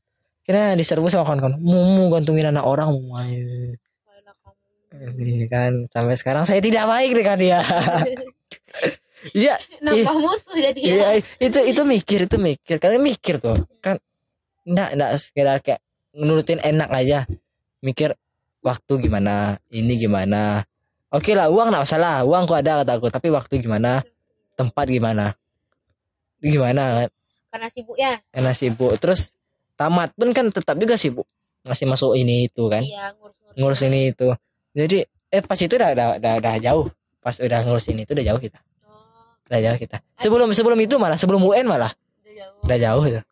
[0.46, 1.58] Kira diserbu sama kawan-kawan.
[1.58, 3.18] Mau gantungin anak orang mau
[5.00, 5.86] ini kan?
[5.90, 7.60] Sampai sekarang saya tidak baik dengan dia.
[9.36, 10.92] Iya nambah musuh jadi ya.
[10.96, 11.08] Iya
[11.44, 12.80] itu itu mikir itu mikir.
[12.80, 13.52] Karena mikir tuh.
[13.84, 14.00] Kan
[14.64, 15.84] enggak enggak sekedar kayak
[16.16, 17.28] nurutin enak aja.
[17.84, 18.16] Mikir
[18.64, 20.64] waktu gimana ini gimana
[21.10, 22.22] oke lah uang nggak masalah.
[22.22, 24.02] Uang kok ada kataku tapi waktu gimana?
[24.54, 25.34] Tempat gimana?
[26.40, 27.08] Gimana kan?
[27.50, 28.22] Karena sibuk ya?
[28.30, 28.94] Enak sibuk.
[29.02, 29.34] Terus
[29.74, 31.26] tamat pun kan tetap juga sibuk.
[31.66, 32.80] Masih masuk ini itu kan?
[32.80, 33.80] Iya ngurus-ngurus ngurus.
[33.84, 34.28] Ini itu.
[34.72, 36.86] Jadi eh pas itu udah udah udah, udah jauh.
[37.20, 38.58] Pas udah ngurus ini itu udah jauh kita.
[38.86, 39.44] Oh.
[39.50, 39.96] Udah jauh kita.
[40.16, 41.92] Sebelum sebelum itu malah sebelum UN malah.
[42.22, 42.60] Udah jauh.
[42.64, 43.20] Udah jauh itu.
[43.20, 43.24] Ya.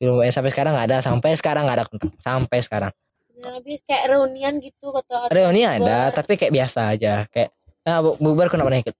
[0.00, 2.10] sebelum UN sampai sekarang nggak ada sampai sekarang nggak ada kontak.
[2.22, 2.92] Sampai sekarang
[3.40, 7.24] lebih kayak reunian gitu kata reuni ada tapi kayak biasa aja.
[7.32, 7.50] Kayak
[7.88, 8.92] ah bu- bubar pernah ikut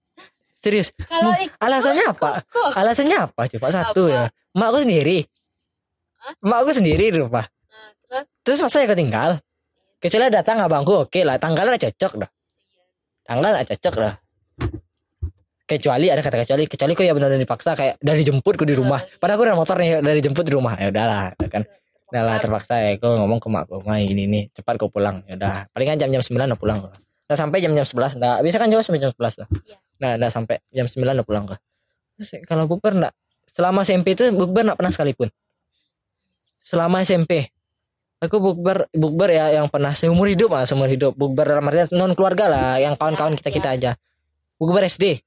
[0.56, 0.92] serius.
[1.08, 2.44] Kalau ik- alasannya apa?
[2.44, 3.66] kok alasannya apa coba?
[3.72, 4.12] Satu Apa?
[4.12, 4.22] ya.
[4.56, 5.18] Mak aku sendiri.
[6.20, 6.34] Hah?
[6.44, 8.24] mak aku sendiri di rumah nah, terus?
[8.44, 9.40] Terus masa aku tinggal
[10.00, 11.36] kecuali datang abangku oke lah.
[11.40, 12.30] Tanggalnya cocok dah.
[12.30, 12.82] Iya.
[13.24, 14.14] tanggal nggak cocok dah.
[15.70, 19.00] Kecuali ada kata kecuali kecuali kok ya benar dipaksa kayak dari jemput ku di rumah.
[19.22, 20.74] Padahal aku udah motor nih dari jemput di rumah.
[20.76, 21.62] Ya udahlah kan
[22.10, 22.74] udah lah terpaksa.
[22.82, 22.98] ya.
[22.98, 25.22] Aku ngomong ke makku mah ini nih cepat kau pulang.
[25.30, 26.78] Ya udah palingan jam jam sembilan udah pulang
[27.30, 28.18] udah sampai jam jam sebelas.
[28.18, 29.48] Nggak bisa kan jauh sampai jam sebelas lah.
[29.62, 29.76] Iya.
[30.00, 31.44] nah udah sampai jam sembilan udah pulang
[32.16, 33.14] Terus, kalau bukber enggak
[33.52, 35.28] selama SMP itu bukber enggak pernah sekalipun?
[36.58, 37.54] Selama SMP
[38.20, 41.14] aku bukber bukber ya yang pernah seumur hidup ah seumur hidup.
[41.14, 43.90] Bukber dalam artian non keluarga lah yang kawan-kawan kita kita aja.
[44.58, 45.22] Bukber SD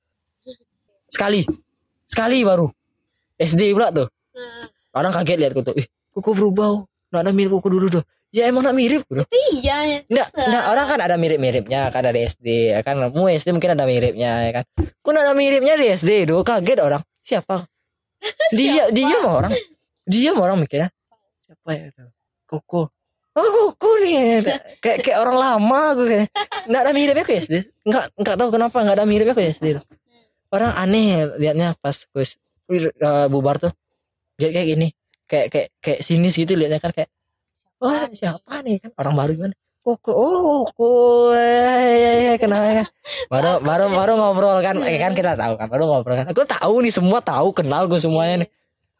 [1.07, 1.47] sekali.
[2.03, 2.67] Sekali baru.
[3.39, 4.11] SD pula tuh.
[4.35, 8.04] Nah, orang kaget lihat tuh ih kuku berubah nggak ada mirip kuku dulu tuh.
[8.34, 9.02] Ya emang nggak mirip.
[9.06, 9.99] Bro iya ya.
[10.10, 10.45] Enggak, Bisa.
[10.49, 12.97] enggak, orang kan ada mirip-miripnya kan dari SD ya kan.
[13.13, 14.63] Mu SD mungkin ada miripnya ya kan.
[15.06, 17.02] Kok ada miripnya di SD do kaget orang.
[17.21, 17.65] Siapa?
[18.58, 19.54] Dia dia mau orang.
[20.08, 20.89] Dia mau orang mikirnya
[21.54, 21.84] siapa ya?
[21.93, 22.04] Itu
[22.49, 22.89] koko
[23.38, 24.41] oh koko nih.
[24.82, 26.28] Kayak kayak orang lama gue kayak
[26.65, 27.54] nggak ada miripnya ke SD
[27.86, 29.65] nggak nggak tahu kenapa nggak ada miripnya ke SD
[30.54, 32.26] orang aneh liatnya pas gue
[32.71, 33.73] uh, bubar tuh.
[34.41, 34.88] Lihat kayak gini
[35.29, 37.09] kayak kayak kayak sinis gitu liatnya kan kayak
[37.83, 38.79] wah siapa nih?
[38.79, 39.55] Kan orang baru gimana?
[39.83, 40.89] Koko oh koko
[41.36, 42.88] ya ya kenal ya.
[43.33, 44.79] Baru baru baru ngobrol kan.
[44.88, 46.31] Eh, kan kita tahu kan baru ngobrol kan.
[46.31, 48.49] Aku tahu nih semua tahu kenal gue semuanya nih.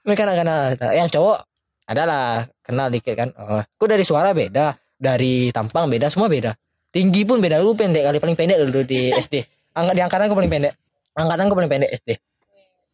[0.03, 1.39] Mereka kenal kenal yang cowok
[1.88, 3.31] adalah kenal dikit kan.
[3.39, 6.51] Oh, aku dari suara beda dari tampang beda semua beda.
[6.91, 9.39] Tinggi pun beda lu pendek kali paling pendek dulu di SD
[9.79, 10.75] angkat di angkatan aku paling pendek.
[11.15, 12.19] Angkatan aku paling pendek SD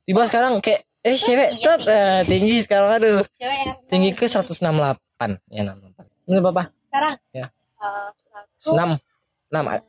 [0.10, 1.88] tiba sekarang kayak eh cewek iya sih.
[1.88, 3.24] eh, tinggi sekarang aduh.
[3.40, 4.60] Cewek yang tinggi ke 168
[5.50, 6.64] ya 68 ini berapa?
[6.90, 7.14] Sekarang?
[7.32, 7.48] Ya.
[7.80, 8.10] eh,
[8.70, 8.90] Enam.
[8.92, 9.00] 100,
[9.50, 9.82] 6 eh,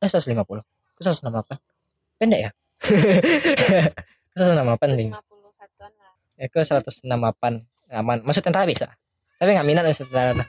[0.00, 0.62] eh 150
[0.94, 1.58] ke 168
[2.22, 2.50] pendek ya?
[4.38, 6.12] 168 tinggi 151-an lah.
[6.38, 8.18] Ya ke 168 aman.
[8.26, 8.90] Masuk tentara bisa
[9.34, 10.46] tapi nggak minat masuk tentara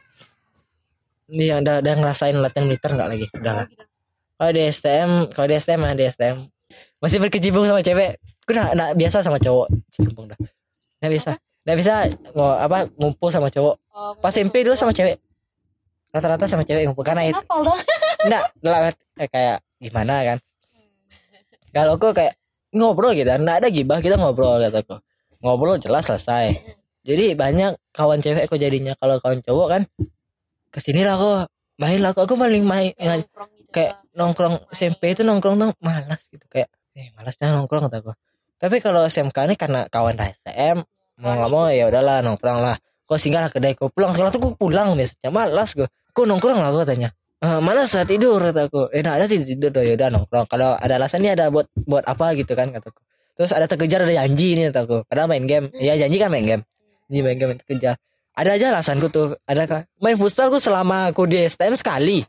[1.26, 3.26] Iya udah udah ngerasain latihan militer nggak lagi?
[3.34, 3.68] Udah lah.
[4.38, 6.38] Kalau di STM kalau di STM ya di STM
[7.02, 9.68] masih berkecimpung sama cewek gue udah nggak biasa sama cowok.
[9.90, 10.38] Cimpung dah.
[11.02, 11.32] Nggak biasa.
[11.66, 11.94] Nggak bisa
[12.30, 13.76] ngo, apa ngumpul sama cowok.
[13.90, 15.18] Oh, pas SMP dulu sama cewek.
[16.14, 17.02] Rata-rata sama cewek ngumpul.
[17.02, 17.42] Karena itu
[18.22, 20.38] enggak dalam arti- eh, kayak gimana kan?
[21.74, 22.38] Kalau aku kayak
[22.72, 25.02] ngobrol gitu enggak ada gibah kita ngobrol kataku
[25.42, 26.54] ngobrol jelas selesai.
[27.06, 28.94] Jadi banyak kawan cewek aku jadinya.
[29.02, 29.82] Kalau kawan cowok kan
[30.70, 31.50] ke sini lah kok
[31.82, 34.14] main lah kok aku paling main kayak nongkrong gitu kayak ya.
[34.14, 34.54] nongkrong.
[34.70, 36.46] SMP itu nongkrong tuh malas gitu.
[36.46, 38.14] Kayak eh malasnya nongkrong kataku
[38.56, 40.82] tapi kalau SMK ini karena kawan STM
[41.20, 42.76] mau nggak mau ya udahlah nongkrong lah.
[43.06, 44.12] Kok singgah lah kedai kau pulang.
[44.12, 47.10] Sekolah tuh aku pulang biasanya malas gue kok nongkrong lah gue tanya
[47.44, 50.48] "Eh, mana saat tidur kataku eh nah, ada tidur tidur tuh yaudah nongkrong.
[50.48, 53.04] Kalau ada alasan ini ada buat buat apa gitu kan kataku
[53.36, 55.70] terus ada terkejar ada janji ini kataku padahal main game.
[55.78, 56.64] Ya janji kan main game.
[57.12, 58.00] Ini main game terkejar.
[58.36, 59.36] Ada aja alasanku tuh.
[59.48, 62.24] Ada kan main futsal gue selama aku di STM sekali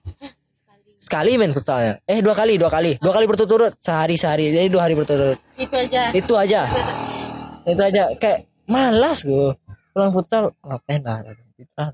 [0.97, 1.37] Sekali.
[1.37, 2.97] main futsalnya eh dua kali dua kali.
[2.99, 3.77] Dua kali berturut-turut.
[3.81, 4.51] Sehari sehari.
[4.51, 6.03] Jadi dua hari berturut itu aja.
[6.13, 6.61] Itu aja.
[7.65, 8.03] Itu aja.
[8.21, 9.57] Kayak malas gue
[9.97, 11.25] pulang futsal ngapain lah
[11.81, 11.89] ah,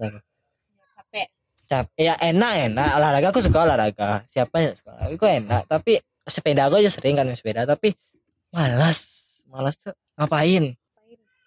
[0.99, 1.27] capek.
[1.71, 2.91] Cap ya enak enak.
[2.99, 4.27] Olahraga aku suka olahraga.
[4.29, 5.15] Siapa yang suka olahraga?
[5.15, 5.63] Aku enak.
[5.71, 5.93] Tapi
[6.27, 7.63] sepeda aku aja sering kan sepeda.
[7.65, 7.95] Tapi
[8.51, 9.23] malas.
[9.47, 10.75] Malas tuh ngapain?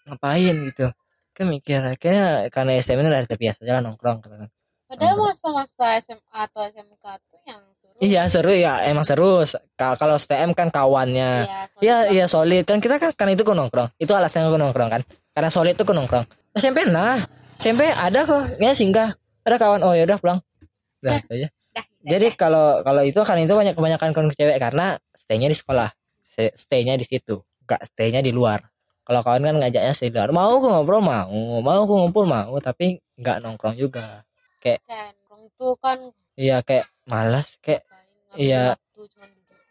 [0.08, 0.88] Ngapain gitu.
[1.36, 4.48] Kan mikir kayaknya karena SMA ini udah terbiasa jalan nongkrong kan
[4.86, 7.98] padahal masa-masa SMA atau SMK tuh yang seru.
[8.02, 9.42] Iya seru ya emang seru.
[9.74, 11.46] Ka- kalau STM kan kawannya.
[11.46, 12.64] Iya, soalnya Iya iya solid.
[12.70, 13.90] Kan kita kan kan itu ku nongkrong.
[13.98, 15.02] Itu alasannya ku nongkrong kan.
[15.34, 16.26] Karena solid ku nongkrong.
[16.54, 17.26] SMP nah.
[17.58, 18.60] SMP ada kok.
[18.62, 19.16] Ya singgah.
[19.48, 19.82] Ada kawan.
[19.82, 20.40] Oh ya udah pulang.
[21.02, 21.48] Udah itu aja.
[22.06, 25.90] Jadi kalau kalau itu kan itu banyak kebanyakan kawan cewek karena stay-nya di sekolah.
[26.22, 27.42] Stay- stay-nya di situ.
[27.66, 28.62] Gak stay-nya di luar.
[29.02, 30.30] Kalau kawan kan ngajaknya stay di luar.
[30.30, 31.34] Mau aku ngobrol mau.
[31.66, 32.54] Mau aku ngumpul mau.
[32.62, 34.22] Tapi nggak nongkrong juga
[34.82, 35.98] kan orang tuh kan
[36.36, 37.86] iya kayak malas kayak
[38.36, 38.76] Iya.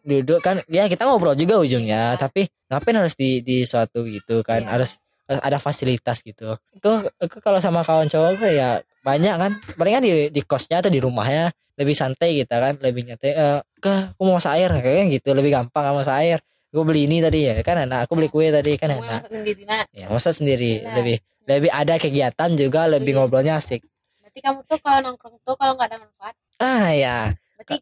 [0.01, 2.21] duduk kan ya kita ngobrol juga ujungnya Iya.
[2.21, 4.71] tapi ngapain harus di di suatu gitu kan Iya.
[4.71, 4.91] harus
[5.27, 10.41] ada fasilitas gitu itu itu kalau sama kawan cowok ya banyak kan palingan di di
[10.43, 14.57] kosnya atau di rumahnya lebih santai gitu kan lebih nyantai eh ke aku mau masak
[14.57, 18.13] air kayak gitu lebih gampang masak air gue beli ini tadi ya kan enak aku
[18.15, 20.93] beli kue tadi kan enak masak sendiri nak ya masak sendiri Enak.
[20.97, 23.19] lebih lebih ada kegiatan juga lebih Iya.
[23.21, 23.81] ngobrolnya asik
[24.35, 26.35] berarti kamu tuh kalau nongkrong tuh kalau nggak ada manfaat?
[26.59, 27.19] Ah ya.
[27.55, 27.77] Berarti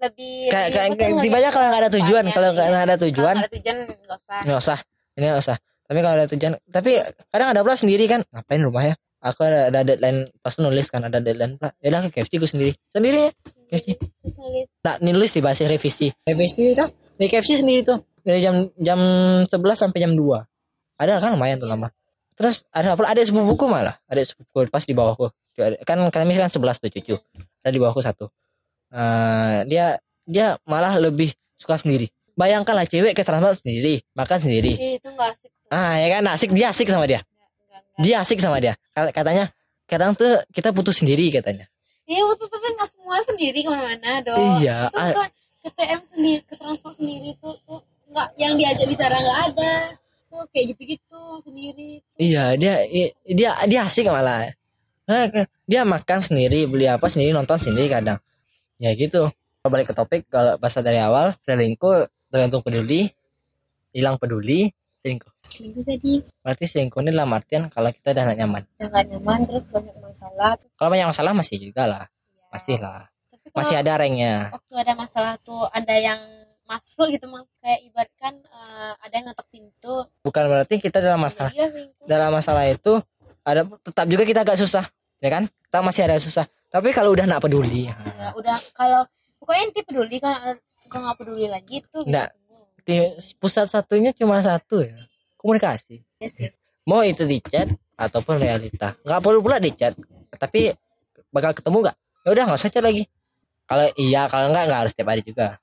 [0.00, 2.24] lebih kayak lebih kayak apa kalau nggak ada tujuan.
[2.32, 2.64] Kalau iya.
[2.64, 4.40] nggak ada tujuan nggak ada tujuan nggak usah.
[4.40, 4.78] Nggak usah.
[5.12, 5.56] Ini nggak usah.
[5.60, 6.90] Tapi kalau ada tujuan tapi
[7.28, 8.24] kadang ada pula sendiri kan.
[8.32, 8.94] Ngapain rumah ya?
[9.20, 11.76] Aku ada, ada deadline pas nulis kan ada deadline pula.
[11.84, 12.72] Ya udah ke KFC gue sendiri.
[12.88, 13.30] Sendiri ya?
[13.68, 16.08] Terus nulis nah nulis di bahasa revisi.
[16.24, 16.88] Revisi dah
[17.20, 18.00] di KFC sendiri tuh.
[18.24, 19.00] Dari jam jam
[19.44, 20.24] 11 sampai jam 2
[21.04, 21.36] ada kan?
[21.36, 21.92] Lumayan tuh lama.
[22.32, 24.00] Terus ada pula ada sepupuku malah.
[24.08, 25.28] Ada sepupuku pas di bawahku
[25.82, 27.14] kan kami kan 11 tuh cucu.
[27.60, 28.30] Ada di bawahku satu.
[28.88, 32.08] Eh, dia dia malah lebih suka sendiri.
[32.32, 34.72] Bayangkanlah cewek ke transport sendiri makan sendiri.
[34.78, 36.22] Ih, itu nggak asik ah ya kan?
[36.30, 37.20] Asik dia asik sama dia.
[37.98, 38.78] Dia asik sama dia.
[38.94, 39.44] Kata- katanya
[39.84, 41.66] kadang tuh kita butuh sendiri katanya.
[42.08, 44.62] Iya betul tapi nggak semua sendiri ke mana-mana dong.
[44.62, 49.18] Iya, Itu kan ke TM sendiri, ke transport sendiri tuh tuh nggak yang diajak bicara
[49.18, 49.72] nggak ada.
[50.28, 52.00] Tuh kayak gitu-gitu sendiri.
[52.00, 52.16] Tuh.
[52.16, 52.86] iya dia
[53.28, 54.48] dia dia asik malah
[55.64, 58.20] dia makan sendiri beli apa sendiri nonton sendiri kadang.
[58.76, 59.32] Ya gitu.
[59.32, 63.10] Kalau balik ke topik kalau bahasa dari awal selingkuh tergantung peduli
[63.96, 65.32] hilang peduli selingkuh.
[65.48, 66.12] Selingkuh jadi?
[66.44, 68.62] Berarti selingkuh ini dalam artian kalau kita udah nggak nyaman.
[68.76, 72.04] Udah nggak nyaman terus banyak masalah terus kalau banyak masalah masih juga lah.
[72.04, 72.46] Ya.
[72.52, 73.02] masih lah.
[73.56, 76.20] Masih ada ranknya waktu ada masalah tuh ada yang
[76.68, 77.24] masuk gitu
[77.64, 80.04] kayak ibaratkan eh, ada yang ngetok pintu.
[80.20, 82.04] bukan berarti kita dalam masalah ya selingkuh.
[82.04, 83.00] dalam masalah itu
[83.48, 84.84] ada tetap juga kita agak susah
[85.18, 85.44] ya kan?
[85.48, 86.44] Kita masih ada susah.
[86.68, 87.96] Tapi kalau udah nggak peduli Ya,
[88.36, 89.08] udah kalau
[89.40, 92.28] pokoknya inti peduli kan kalau nggak peduli lagi tuh Nggak.
[92.84, 92.96] di
[93.36, 94.96] pusat satunya cuma satu ya.
[95.36, 96.04] Komunikasi.
[96.20, 96.50] Ya sih.
[96.84, 98.96] mau itu di chat ataupun realita.
[99.00, 99.92] Nggak perlu pula di chat
[100.36, 100.72] tapi
[101.28, 101.96] bakal ketemu nggak?
[102.24, 103.04] Ya udah nggak usah chat lagi.
[103.64, 105.56] Kalau iya kalau nggak nggak harus tiap hari juga.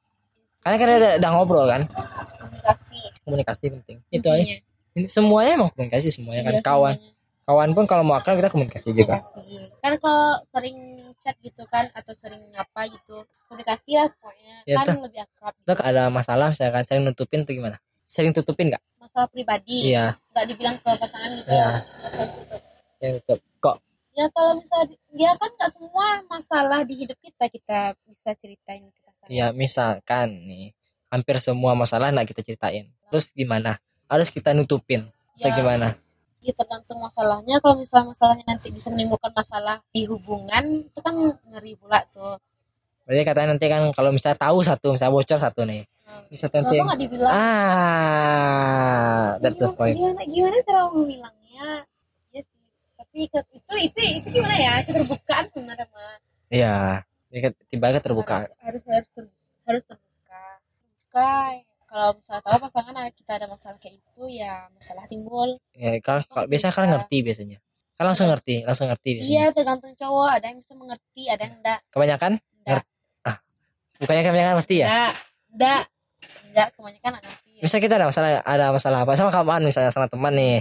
[0.62, 1.86] Karena kan ada, ada ngobrol kan?
[1.86, 2.98] Komunikasi.
[3.21, 3.98] Komunikasi penting.
[4.10, 4.58] Itu aja.
[4.95, 6.93] Ini semuanya emang komunikasi semuanya kan Iya, kawan.
[6.98, 7.13] semuanya.
[7.45, 9.21] Kawan pun kalau mau akrab kita komunikasi juga.
[9.21, 9.77] Komunikasi.
[9.77, 10.77] Kan kalau sering
[11.21, 14.55] chat gitu kan atau sering apa gitu komunikasi lah pokoknya.
[14.65, 15.65] Ya, kan lebih akrab gitu.
[15.69, 17.77] Terus ada masalah misalkan sering nutupin tuh gimana?
[18.01, 18.81] Sering tutupin nggak?
[18.97, 19.93] Masalah pribadi.
[19.93, 20.17] Iya.
[20.34, 21.49] Nggak dibilang ke pasangan gitu.
[21.53, 21.69] Iya.
[22.97, 23.39] yang tutup.
[23.62, 23.77] Kok?
[24.15, 27.79] Ya kalau misalnya di- dia kan nggak semua masalah di hidup kita kita
[28.10, 29.29] bisa ceritain ke pasangan.
[29.29, 30.73] Ya misalkan nih
[31.13, 32.89] hampir semua masalah nggak kita ceritain.
[33.13, 33.77] Terus gimana?
[34.10, 35.05] Harus kita nutupin
[35.38, 35.99] atau Ya, gimana
[36.45, 37.58] ya tergantung masalahnya.
[37.58, 41.17] Kalau misalnya masalahnya nanti bisa menimbulkan masalah di hubungan itu kan
[41.49, 42.38] ngeri pula tuh.
[43.10, 45.84] Berarti katanya nanti kan kalau misalnya tahu satu misalnya bocor satu nih.
[46.05, 46.21] Hmm.
[46.29, 47.34] bisa nanti nggak dibilang?
[47.34, 48.21] Ah
[49.41, 49.97] that's the point.
[49.97, 51.81] gimana gimana cara mau bilangnya
[52.29, 52.69] ya sih.
[52.93, 53.38] Tapi itu
[53.81, 54.86] itu itu gimana ya?
[54.86, 56.21] Keterbukaan sebenarnya mah
[56.53, 57.01] iya.
[57.34, 59.34] Ini tiba tiba terbuka harus harus harus, ter-
[59.65, 60.41] harus terbuka
[61.10, 61.34] terbuka
[61.95, 65.55] kalau misalnya tahu pasangan ada- kita ada masalah kayak itu ya masalah timbul.
[65.71, 67.58] Ya kan kalau Langsung biasanya kan kita- ngerti biasanya.
[67.95, 69.31] Kan langsung ngerti langsung ngerti biasanya.
[69.31, 70.29] Iya tergantung cowok.
[70.36, 71.79] Ada yang bisa mengerti ada yang enggak.
[71.88, 72.31] Kebanyakan?
[72.60, 72.84] Enggak.
[73.95, 74.86] Bukannya kebanyakan ngerti ya?
[74.86, 75.12] Enggak
[75.55, 75.81] enggak.
[76.43, 77.51] Enggak kebanyakan enggak ngerti.
[77.55, 77.62] Ya.
[77.63, 79.12] misalnya kita ada masalah ada masalah apa?
[79.15, 80.60] Sama kawan misalnya sama teman nih.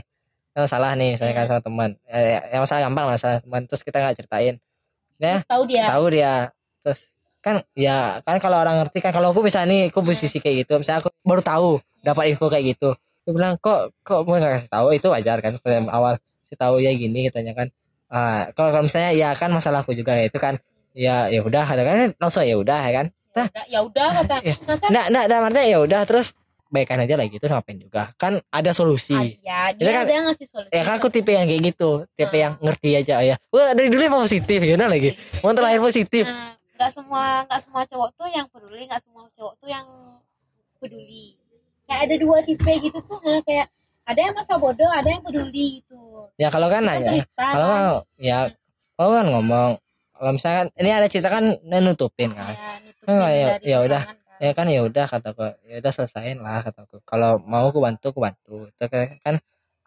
[0.55, 1.51] Ada masalah nih misalnya kan Hmm.
[1.51, 1.91] sama teman.
[2.07, 3.63] Eh, yang masalah gampang lah masalah teman.
[3.67, 4.55] Terus kita nggak ceritain.
[5.19, 5.85] Ya terus tahu dia.
[5.91, 6.35] tahu dia.
[6.87, 7.01] Terus
[7.45, 10.81] kan ya kan kalau orang ngerti kan kalau aku misalnya nih aku posisi kayak gitu
[10.81, 11.69] misalnya aku baru tahu
[12.01, 12.97] dapat info kayak gitu.
[13.21, 14.87] Aku bilang kok kok mau nggak kasih tahu?
[14.91, 17.69] Itu wajar kan awal si tahu ya gini katanya kan.
[18.07, 20.57] Ah kalau kalau misalnya ya kan masalahku juga itu kan.
[20.93, 23.07] Ya ya udah ada kan langsung ya udah ya kan.
[23.35, 24.55] Ya udah ya udah kata Iya.
[24.63, 26.33] nah kan nah nah nah artinya ya udah terus
[26.69, 28.15] baikan aja lagi itu ngapain juga.
[28.15, 29.13] Kan ada solusi.
[29.13, 31.91] Ah, ya dia kan- ada yang ngasih solusi ya kan aku tipe yang kayak gitu
[32.15, 32.41] tipe Hmm.
[32.41, 33.37] yang ngerti aja ya.
[33.49, 35.11] Wah dari dulu emang positif gitu lagi?
[35.41, 36.25] Mau terlahir positif.
[36.25, 39.87] Nah, nggak semua nggak semua cowok tuh yang peduli nggak semua cowok tuh yang
[40.83, 41.39] peduli.
[41.85, 43.69] Kayak ada dua tipe gitu tuh nah, kayak
[44.05, 46.29] ada yang masa bodoh ada yang peduli gitu.
[46.37, 47.11] Ya kalau kan Kita nanya.
[47.15, 48.21] cerita kalau kan.
[48.21, 48.39] ya
[48.99, 49.71] kalau kan ngomong
[50.15, 51.45] kalau misalkan ini ada cerita kan
[51.83, 54.03] nutupin kan ya, nutupin ya- ya udah.
[54.07, 54.17] kan.
[54.43, 58.21] ya kan ya udah kataku ya udah selesain lah kataku kalau mau aku bantu aku
[58.21, 58.67] bantu.
[58.67, 59.35] Itu kan, kan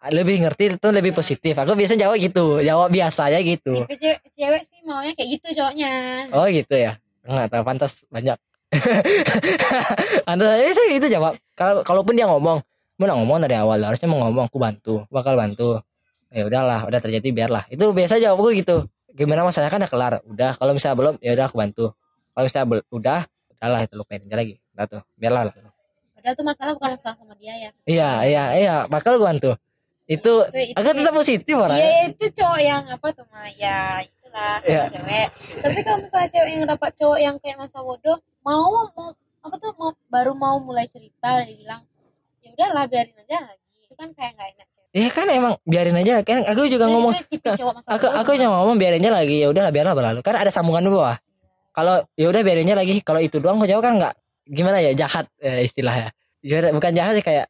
[0.06, 1.58] lebih ngerti itu lebih positif.
[1.58, 2.62] Aku biasa jawab gitu.
[2.62, 3.74] Jawab biasa aja gitu.
[3.82, 5.92] Tipe cewek, cewek sih maunya kayak gitu cowoknya.
[6.30, 7.02] Oh gitu ya?
[7.26, 8.38] Nggak tahu pantas banyak.
[10.28, 12.60] Pantas aja sih itu jawab kalau kalaupun dia ngomong
[13.00, 15.82] mau ngomong dari awal harusnya mau ngomong aku bantu bakal bantu.
[16.28, 17.64] Ya udahlah udah terjadi biarlah.
[17.72, 18.84] Itu biasa jawabku gitu.
[19.16, 20.14] Gimana masalahnya kan udah kelar.
[20.28, 21.84] Udah kalau misalnya belum ya udah aku bantu.
[22.36, 23.20] Kalau misalnya bel- udah
[23.56, 24.54] udahlah itu lupain aja lagi.
[24.76, 25.54] Udah tuh biarlah lah.
[26.18, 27.70] padahal tuh masalah bukan masalah sama dia ya.
[27.88, 29.56] Iya iya iya bakal gua bantu
[30.08, 33.78] itu itu, itu aku tetap positif Iya orangnya itu cowok yang apa tuh mah ya
[34.00, 34.82] itulah sama Iya.
[34.88, 35.26] cewek.
[35.60, 39.70] Tapi kalau misalnya cewek yang dapat cowok yang kayak masa bodoh mau mau apa tuh
[39.76, 41.80] mau baru mau mulai cerita dia bilang
[42.40, 43.60] ya udahlah biarin aja lagi.
[43.84, 44.88] Itu kan kayak nggak enak cewek.
[44.90, 46.14] Iya kan emang biarin aja.
[46.24, 47.48] Kan aku juga Itu- ngomong itu
[47.84, 50.20] aku aku cuma ngomong biarin aja lagi ya udahlah biarlah berlalu.
[50.20, 51.20] Kan ada sambungan di bawah.
[51.70, 53.04] Kalau ya udah biarin aja lagi.
[53.04, 54.14] Kalau itu doang kok jawab kan nggak
[54.48, 56.16] gimana ya jahat eh, istilahnya.
[56.40, 57.46] Gimana- bukan jahat sih kayak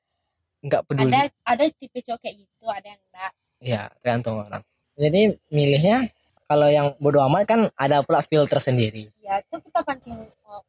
[0.65, 4.63] nggak peduli ada ada tipe cowok kayak gitu ada yang enggak ya tergantung orang
[4.99, 6.11] jadi milihnya
[6.49, 10.19] kalau yang bodoh amat kan ada pula filter sendiri ya itu kita pancing
[10.49, 10.63] oh,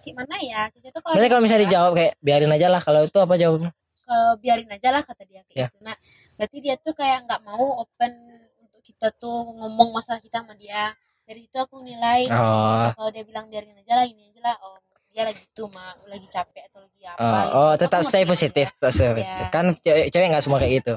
[0.00, 3.34] gimana ya Cica tuh kalau kalau misalnya dijawab kayak biarin aja lah kalau itu apa
[3.36, 3.70] jawabnya
[4.10, 5.66] ke biarin aja lah kata dia kayak Ya.
[5.70, 5.78] gitu.
[5.86, 5.94] Nah,
[6.34, 8.12] berarti dia tuh kayak nggak mau open
[8.58, 10.98] untuk kita tuh ngomong masalah kita sama dia.
[11.22, 14.54] Dari situ aku nilai oh kalau dia bilang biarin aja lah ini aja lah.
[14.66, 17.18] Oh, dia lagi tuh mah lagi capek atau lagi apa.
[17.18, 17.56] oh, gitu.
[17.56, 19.14] oh tetap stay positif tetap stay Iya.
[19.16, 20.94] positif kan cewek cewek nggak semua kayak gitu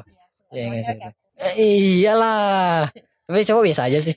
[0.50, 0.86] Iya, Iya, iya, iya.
[0.86, 1.20] kayak aku.
[1.36, 1.54] Eh,
[2.00, 2.78] iyalah
[3.24, 4.16] tapi cowok biasa aja sih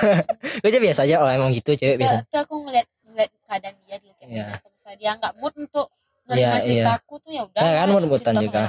[0.60, 3.74] gue aja biasa aja oh emang gitu cewek Itu, biasa itu aku ngeliat ngeliat keadaan
[3.84, 4.46] dia dulu kayak Iya.
[4.50, 5.86] Kalau misalnya dia nggak mood untuk
[6.28, 7.00] Iya, menerima cerita iya.
[7.00, 7.56] aku tuh ya udah.
[7.56, 8.62] Nah, kan lah, mood-moodan cerita juga.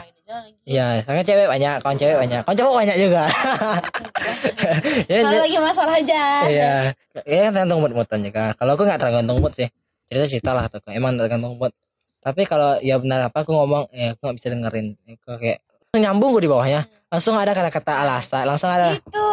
[0.63, 3.23] Iya, soalnya cewek banyak, kawan cewek banyak, kawan cowok banyak juga.
[5.09, 6.21] ya, Kalau ya, lagi masalah aja.
[6.47, 6.71] iya,
[7.25, 8.43] ya tergantung mood-moodan juga.
[8.55, 9.67] Kalau aku nggak tergantung mood sih,
[10.09, 11.71] cerita cerita lah atau emang tergantung mood.
[12.19, 14.87] Tapi kalau ya benar apa aku ngomong, ya aku nggak bisa dengerin.
[15.07, 19.27] Aku kayak langsung nyambung gue di bawahnya, langsung ada kata-kata alasan, langsung ada Itu.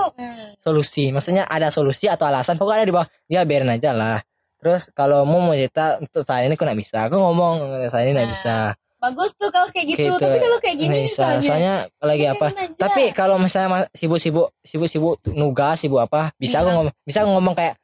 [0.62, 1.10] solusi.
[1.10, 3.08] Maksudnya ada solusi atau alasan, pokoknya ada di bawah.
[3.26, 4.22] Ya biarin aja lah.
[4.56, 7.60] Terus kalau mau mau cerita untuk saat ini aku nggak bisa, aku ngomong
[7.90, 8.56] saat ini nggak Nah, bisa.
[8.96, 10.08] Bagus tuh kalau kayak gitu.
[10.08, 10.16] Gitu.
[10.16, 11.36] Tapi kalau kayak gini bisa.
[11.36, 11.44] misalnya.
[11.44, 12.46] Soalnya lagi apa?
[12.48, 12.78] biarin aja.
[12.80, 16.88] Tapi kalau misalnya sibuk-sibuk, sibuk-sibuk nugas, sibuk apa, bisa aku Bilang.
[16.88, 17.74] ngomong, bisa aku ngomong kayak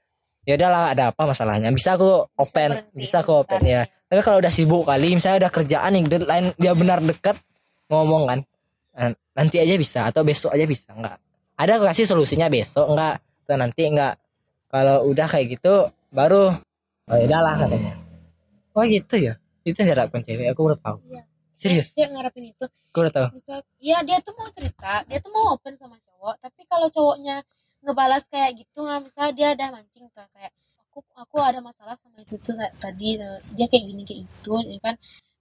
[0.43, 1.69] ya udahlah ada apa masalahnya.
[1.71, 3.87] Bisa aku open, berhenti bisa aku open ya.
[4.11, 7.37] Tapi kalau udah sibuk kali, misalnya udah kerjaan yang deadline dia benar dekat
[7.89, 8.39] ngomong kan,
[8.99, 11.17] eh, nanti aja bisa atau besok aja bisa enggak.
[11.57, 14.15] Ada aku kasih solusinya besok enggak atau nanti enggak.
[14.73, 16.57] Kalau udah kayak gitu baru
[17.09, 17.95] oh ya udahlah katanya.
[18.73, 19.35] Oh gitu ya.
[19.63, 20.99] Itu yang diharapkan cewek, aku udah tahu.
[21.07, 21.23] Iya.
[21.55, 22.67] Serius, Dia ngarepin itu.
[22.67, 23.27] aku udah tahu.
[23.39, 26.35] Misal, iya dia tuh mau cerita, dia tuh mau open sama cowok.
[26.43, 27.47] Tapi kalau cowoknya
[27.83, 30.53] ngebalas kayak gitu, nggak misalnya dia ada mancing tuh kayak
[30.93, 33.17] aku aku ada masalah sama itu tuh kayak tadi
[33.57, 34.95] dia kayak gini kayak itu ya kan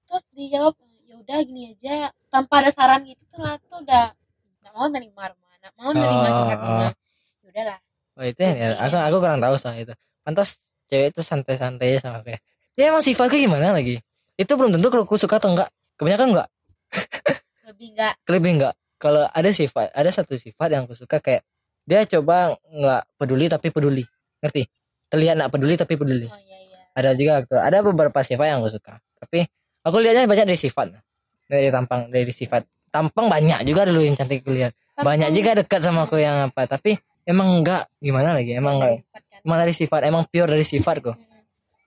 [0.07, 0.73] terus dijawab
[1.07, 4.15] ya udah gini aja tanpa ada saran gitu tuh lah tuh udah
[4.63, 6.65] nggak mau nerima nggak mau nerima Oh, curhat oh.
[6.65, 6.91] rumah
[7.43, 7.79] ya udahlah
[8.19, 8.67] Oh itu ya, Iya.
[8.75, 9.95] aku aku kurang tahu soal itu.
[10.19, 10.59] Pantas
[10.91, 12.39] cewek itu santai-santai sama ya.
[12.75, 14.03] Ya emang sifatku gimana lagi?
[14.35, 15.71] Itu belum tentu kalau aku suka atau enggak.
[15.95, 16.49] Kebanyakan enggak,
[17.71, 18.73] lebih nggak lebih enggak.
[18.99, 21.41] Kalau ada sifat, ada satu sifat yang aku suka kayak
[21.91, 24.03] dia coba enggak peduli tapi peduli.
[24.39, 24.63] Ngerti?
[25.11, 26.31] Terlihat enggak peduli tapi peduli.
[26.31, 27.43] oh iya iya Ada juga.
[27.43, 29.03] Ada beberapa sifat yang aku suka.
[29.19, 29.43] Tapi
[29.83, 30.95] aku lihatnya banyak dari sifat.
[31.51, 32.63] Dari tampang, dari sifat.
[32.87, 34.71] Tampang banyak juga dulu yang cantik kulihat.
[34.95, 36.63] Banyak juga dekat sama aku yang apa.
[36.63, 36.95] Tapi
[37.27, 38.55] emang enggak gimana lagi?
[38.55, 39.03] Emang enggak.
[39.43, 41.17] Emang dari sifat, emang pure dari sifat kok.
[41.17, 41.41] Mm.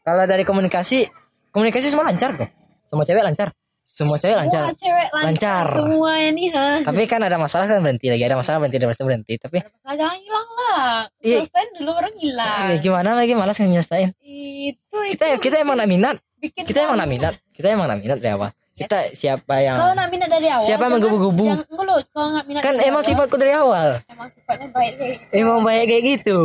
[0.04, 1.08] Kalau dari komunikasi,
[1.54, 2.50] komunikasi semua lancar kok.
[2.84, 3.56] Semua cewek lancar.
[3.94, 4.62] Semua cewek lancar.
[4.66, 5.64] Semua cewek lancar, Lancar.
[5.70, 8.26] semua ya nih ha Tapi kan ada masalah kan berhenti lagi.
[8.26, 9.34] Ada masalah berhenti, ada masalah berhenti.
[9.38, 10.90] Tapi ada masalah jangan hilang lah
[11.22, 11.38] Iya.
[11.78, 14.10] dulu baru hilang eh, gimana lagi malas nyelesain.
[14.18, 16.16] itu Kita itu kita emang nak minat.
[16.42, 17.34] bikin Kita emang nak minat.
[17.54, 18.50] Kita emang nak minat dari awal.
[18.74, 21.46] Kita siapa yang kalau nak minat dari awal Siapa yang menggebu-gebu?
[21.70, 23.88] kalau minat kan dari emang awal, sifatku dari awal.
[24.10, 26.38] emang sifatnya baik kayak gitu Emang banyak kayak gitu.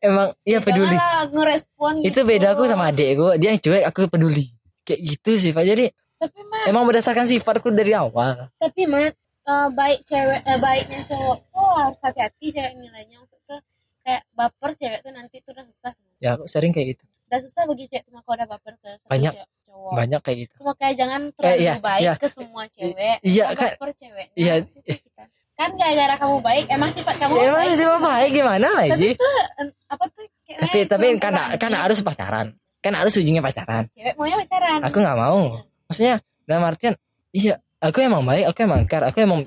[0.00, 0.96] Emang iya peduli.
[0.96, 2.20] Janganlah ngerespon Itu gitu.
[2.24, 3.36] beda aku sama adekku.
[3.36, 4.48] Dia yang cuek, aku peduli.
[4.88, 5.64] Kayak gitu sifat.
[5.68, 5.84] Jadi
[6.16, 8.48] tapi mah emang berdasarkan sifatku dari awal.
[8.56, 13.58] tapi mah eh, baik cewek eh, baiknya cowok tuh harus hati-hati cewek nilainya maksudnya
[14.00, 17.04] kayak baper cewek tuh nanti tuh udah susah Ya aku sering kayak gitu.
[17.26, 19.32] udah susah bagi cewek tuh kalau udah baper ke satu Banyak.
[19.34, 20.54] cewek- cowok Banyak kayak gitu.
[20.56, 22.14] cuma kayak jangan terlalu iya, baik iya.
[22.16, 24.54] ke semua cewek iya, kan- baper ceweknya iya.
[24.64, 25.24] kita.
[25.54, 29.08] kan gara-gara kamu baik emang sifat kamu Ya, emang baik sih baik gimana tapi lagi?
[29.10, 32.46] itu eh, apa tuh kayak Tapi tapi kan kan harus pacaran.
[32.78, 33.88] Kan harus ujungnya pacaran.
[33.90, 35.64] cewek maunya pacaran Aku nggak mau.
[35.86, 36.94] Maksudnya dalam artian
[37.30, 39.40] iya, aku emang baik, aku emang care, aku emang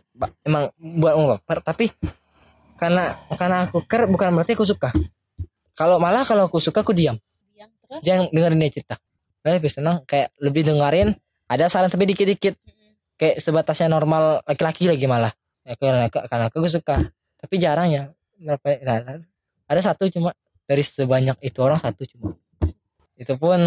[0.43, 1.85] emang buat baper, tapi
[2.79, 4.89] karena karena aku ker bukan berarti aku suka.
[5.75, 7.19] Kalau malah kalau aku suka aku diam.
[7.55, 8.01] Diam terus?
[8.03, 8.95] Dia dengerin dia cerita.
[9.43, 11.15] Lebih senang kayak lebih dengerin
[11.47, 12.55] ada saran tapi dikit-dikit.
[13.19, 15.31] Kayak sebatasnya normal laki-laki lagi malah.
[15.67, 17.03] Ya, karena karena aku suka.
[17.39, 18.03] Tapi jarang ya
[18.39, 19.19] berapa nah,
[19.67, 20.31] ada satu cuma
[20.63, 22.35] dari sebanyak itu orang satu cuma.
[23.19, 23.59] Itu pun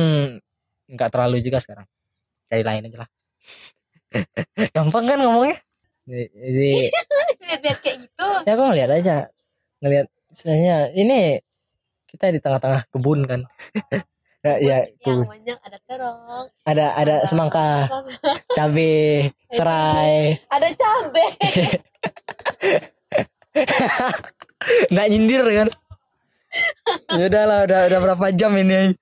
[0.88, 1.84] nggak terlalu juga sekarang
[2.52, 3.10] cari lain aja lah.
[4.76, 5.56] Gampang kan ngomongnya?
[6.04, 6.92] Jadi
[7.48, 8.28] lihat-lihat kayak gitu.
[8.44, 9.16] Ya aku ngeliat aja.
[9.80, 11.40] Ngeliat misalnya ini
[12.04, 13.40] kita di tengah-tengah kebun kan.
[14.42, 15.38] Ya, ya yang kebun.
[15.38, 16.46] banyak ada terong.
[16.66, 20.34] Ada ada semangka semangka, cabe serai.
[20.50, 21.26] Ada cabe.
[24.90, 25.68] Nggak nyindir kan?
[27.14, 28.98] Ya udahlah udah udah berapa jam ini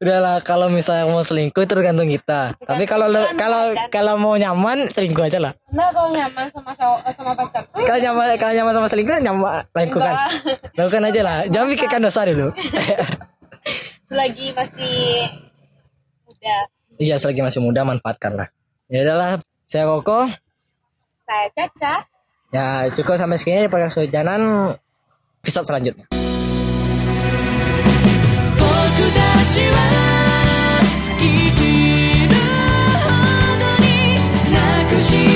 [0.00, 2.56] udahlah kalau misalnya mau selingkuh tergantung kita.
[2.56, 5.52] Tapi kalau le- kalau kalau mau nyaman selingkuh aja lah.
[5.68, 6.72] Enggak kalau nyaman sama
[7.12, 10.14] sama pacar tuh kalau nyaman kalau nyaman sama selingkuh nyaman lakukan.
[10.72, 11.38] Lakukan aja lah.
[11.52, 12.48] Jangan pikirkan dosa dulu.
[14.08, 15.28] Selagi masih
[16.24, 16.56] muda.
[16.96, 18.48] Iya selagi masih muda manfaatkan lah.
[18.88, 19.38] Ya udahlah
[19.68, 20.26] saya Koko.
[21.28, 21.94] Saya Caca.
[22.50, 24.74] Ya cukup sampai segini di podcast Hujanan
[25.44, 26.19] episode selanjutnya
[29.52, 29.66] 生
[31.18, 32.34] きる
[33.02, 33.10] ほ
[33.58, 34.14] どに
[34.52, 34.54] な
[34.88, 35.29] くし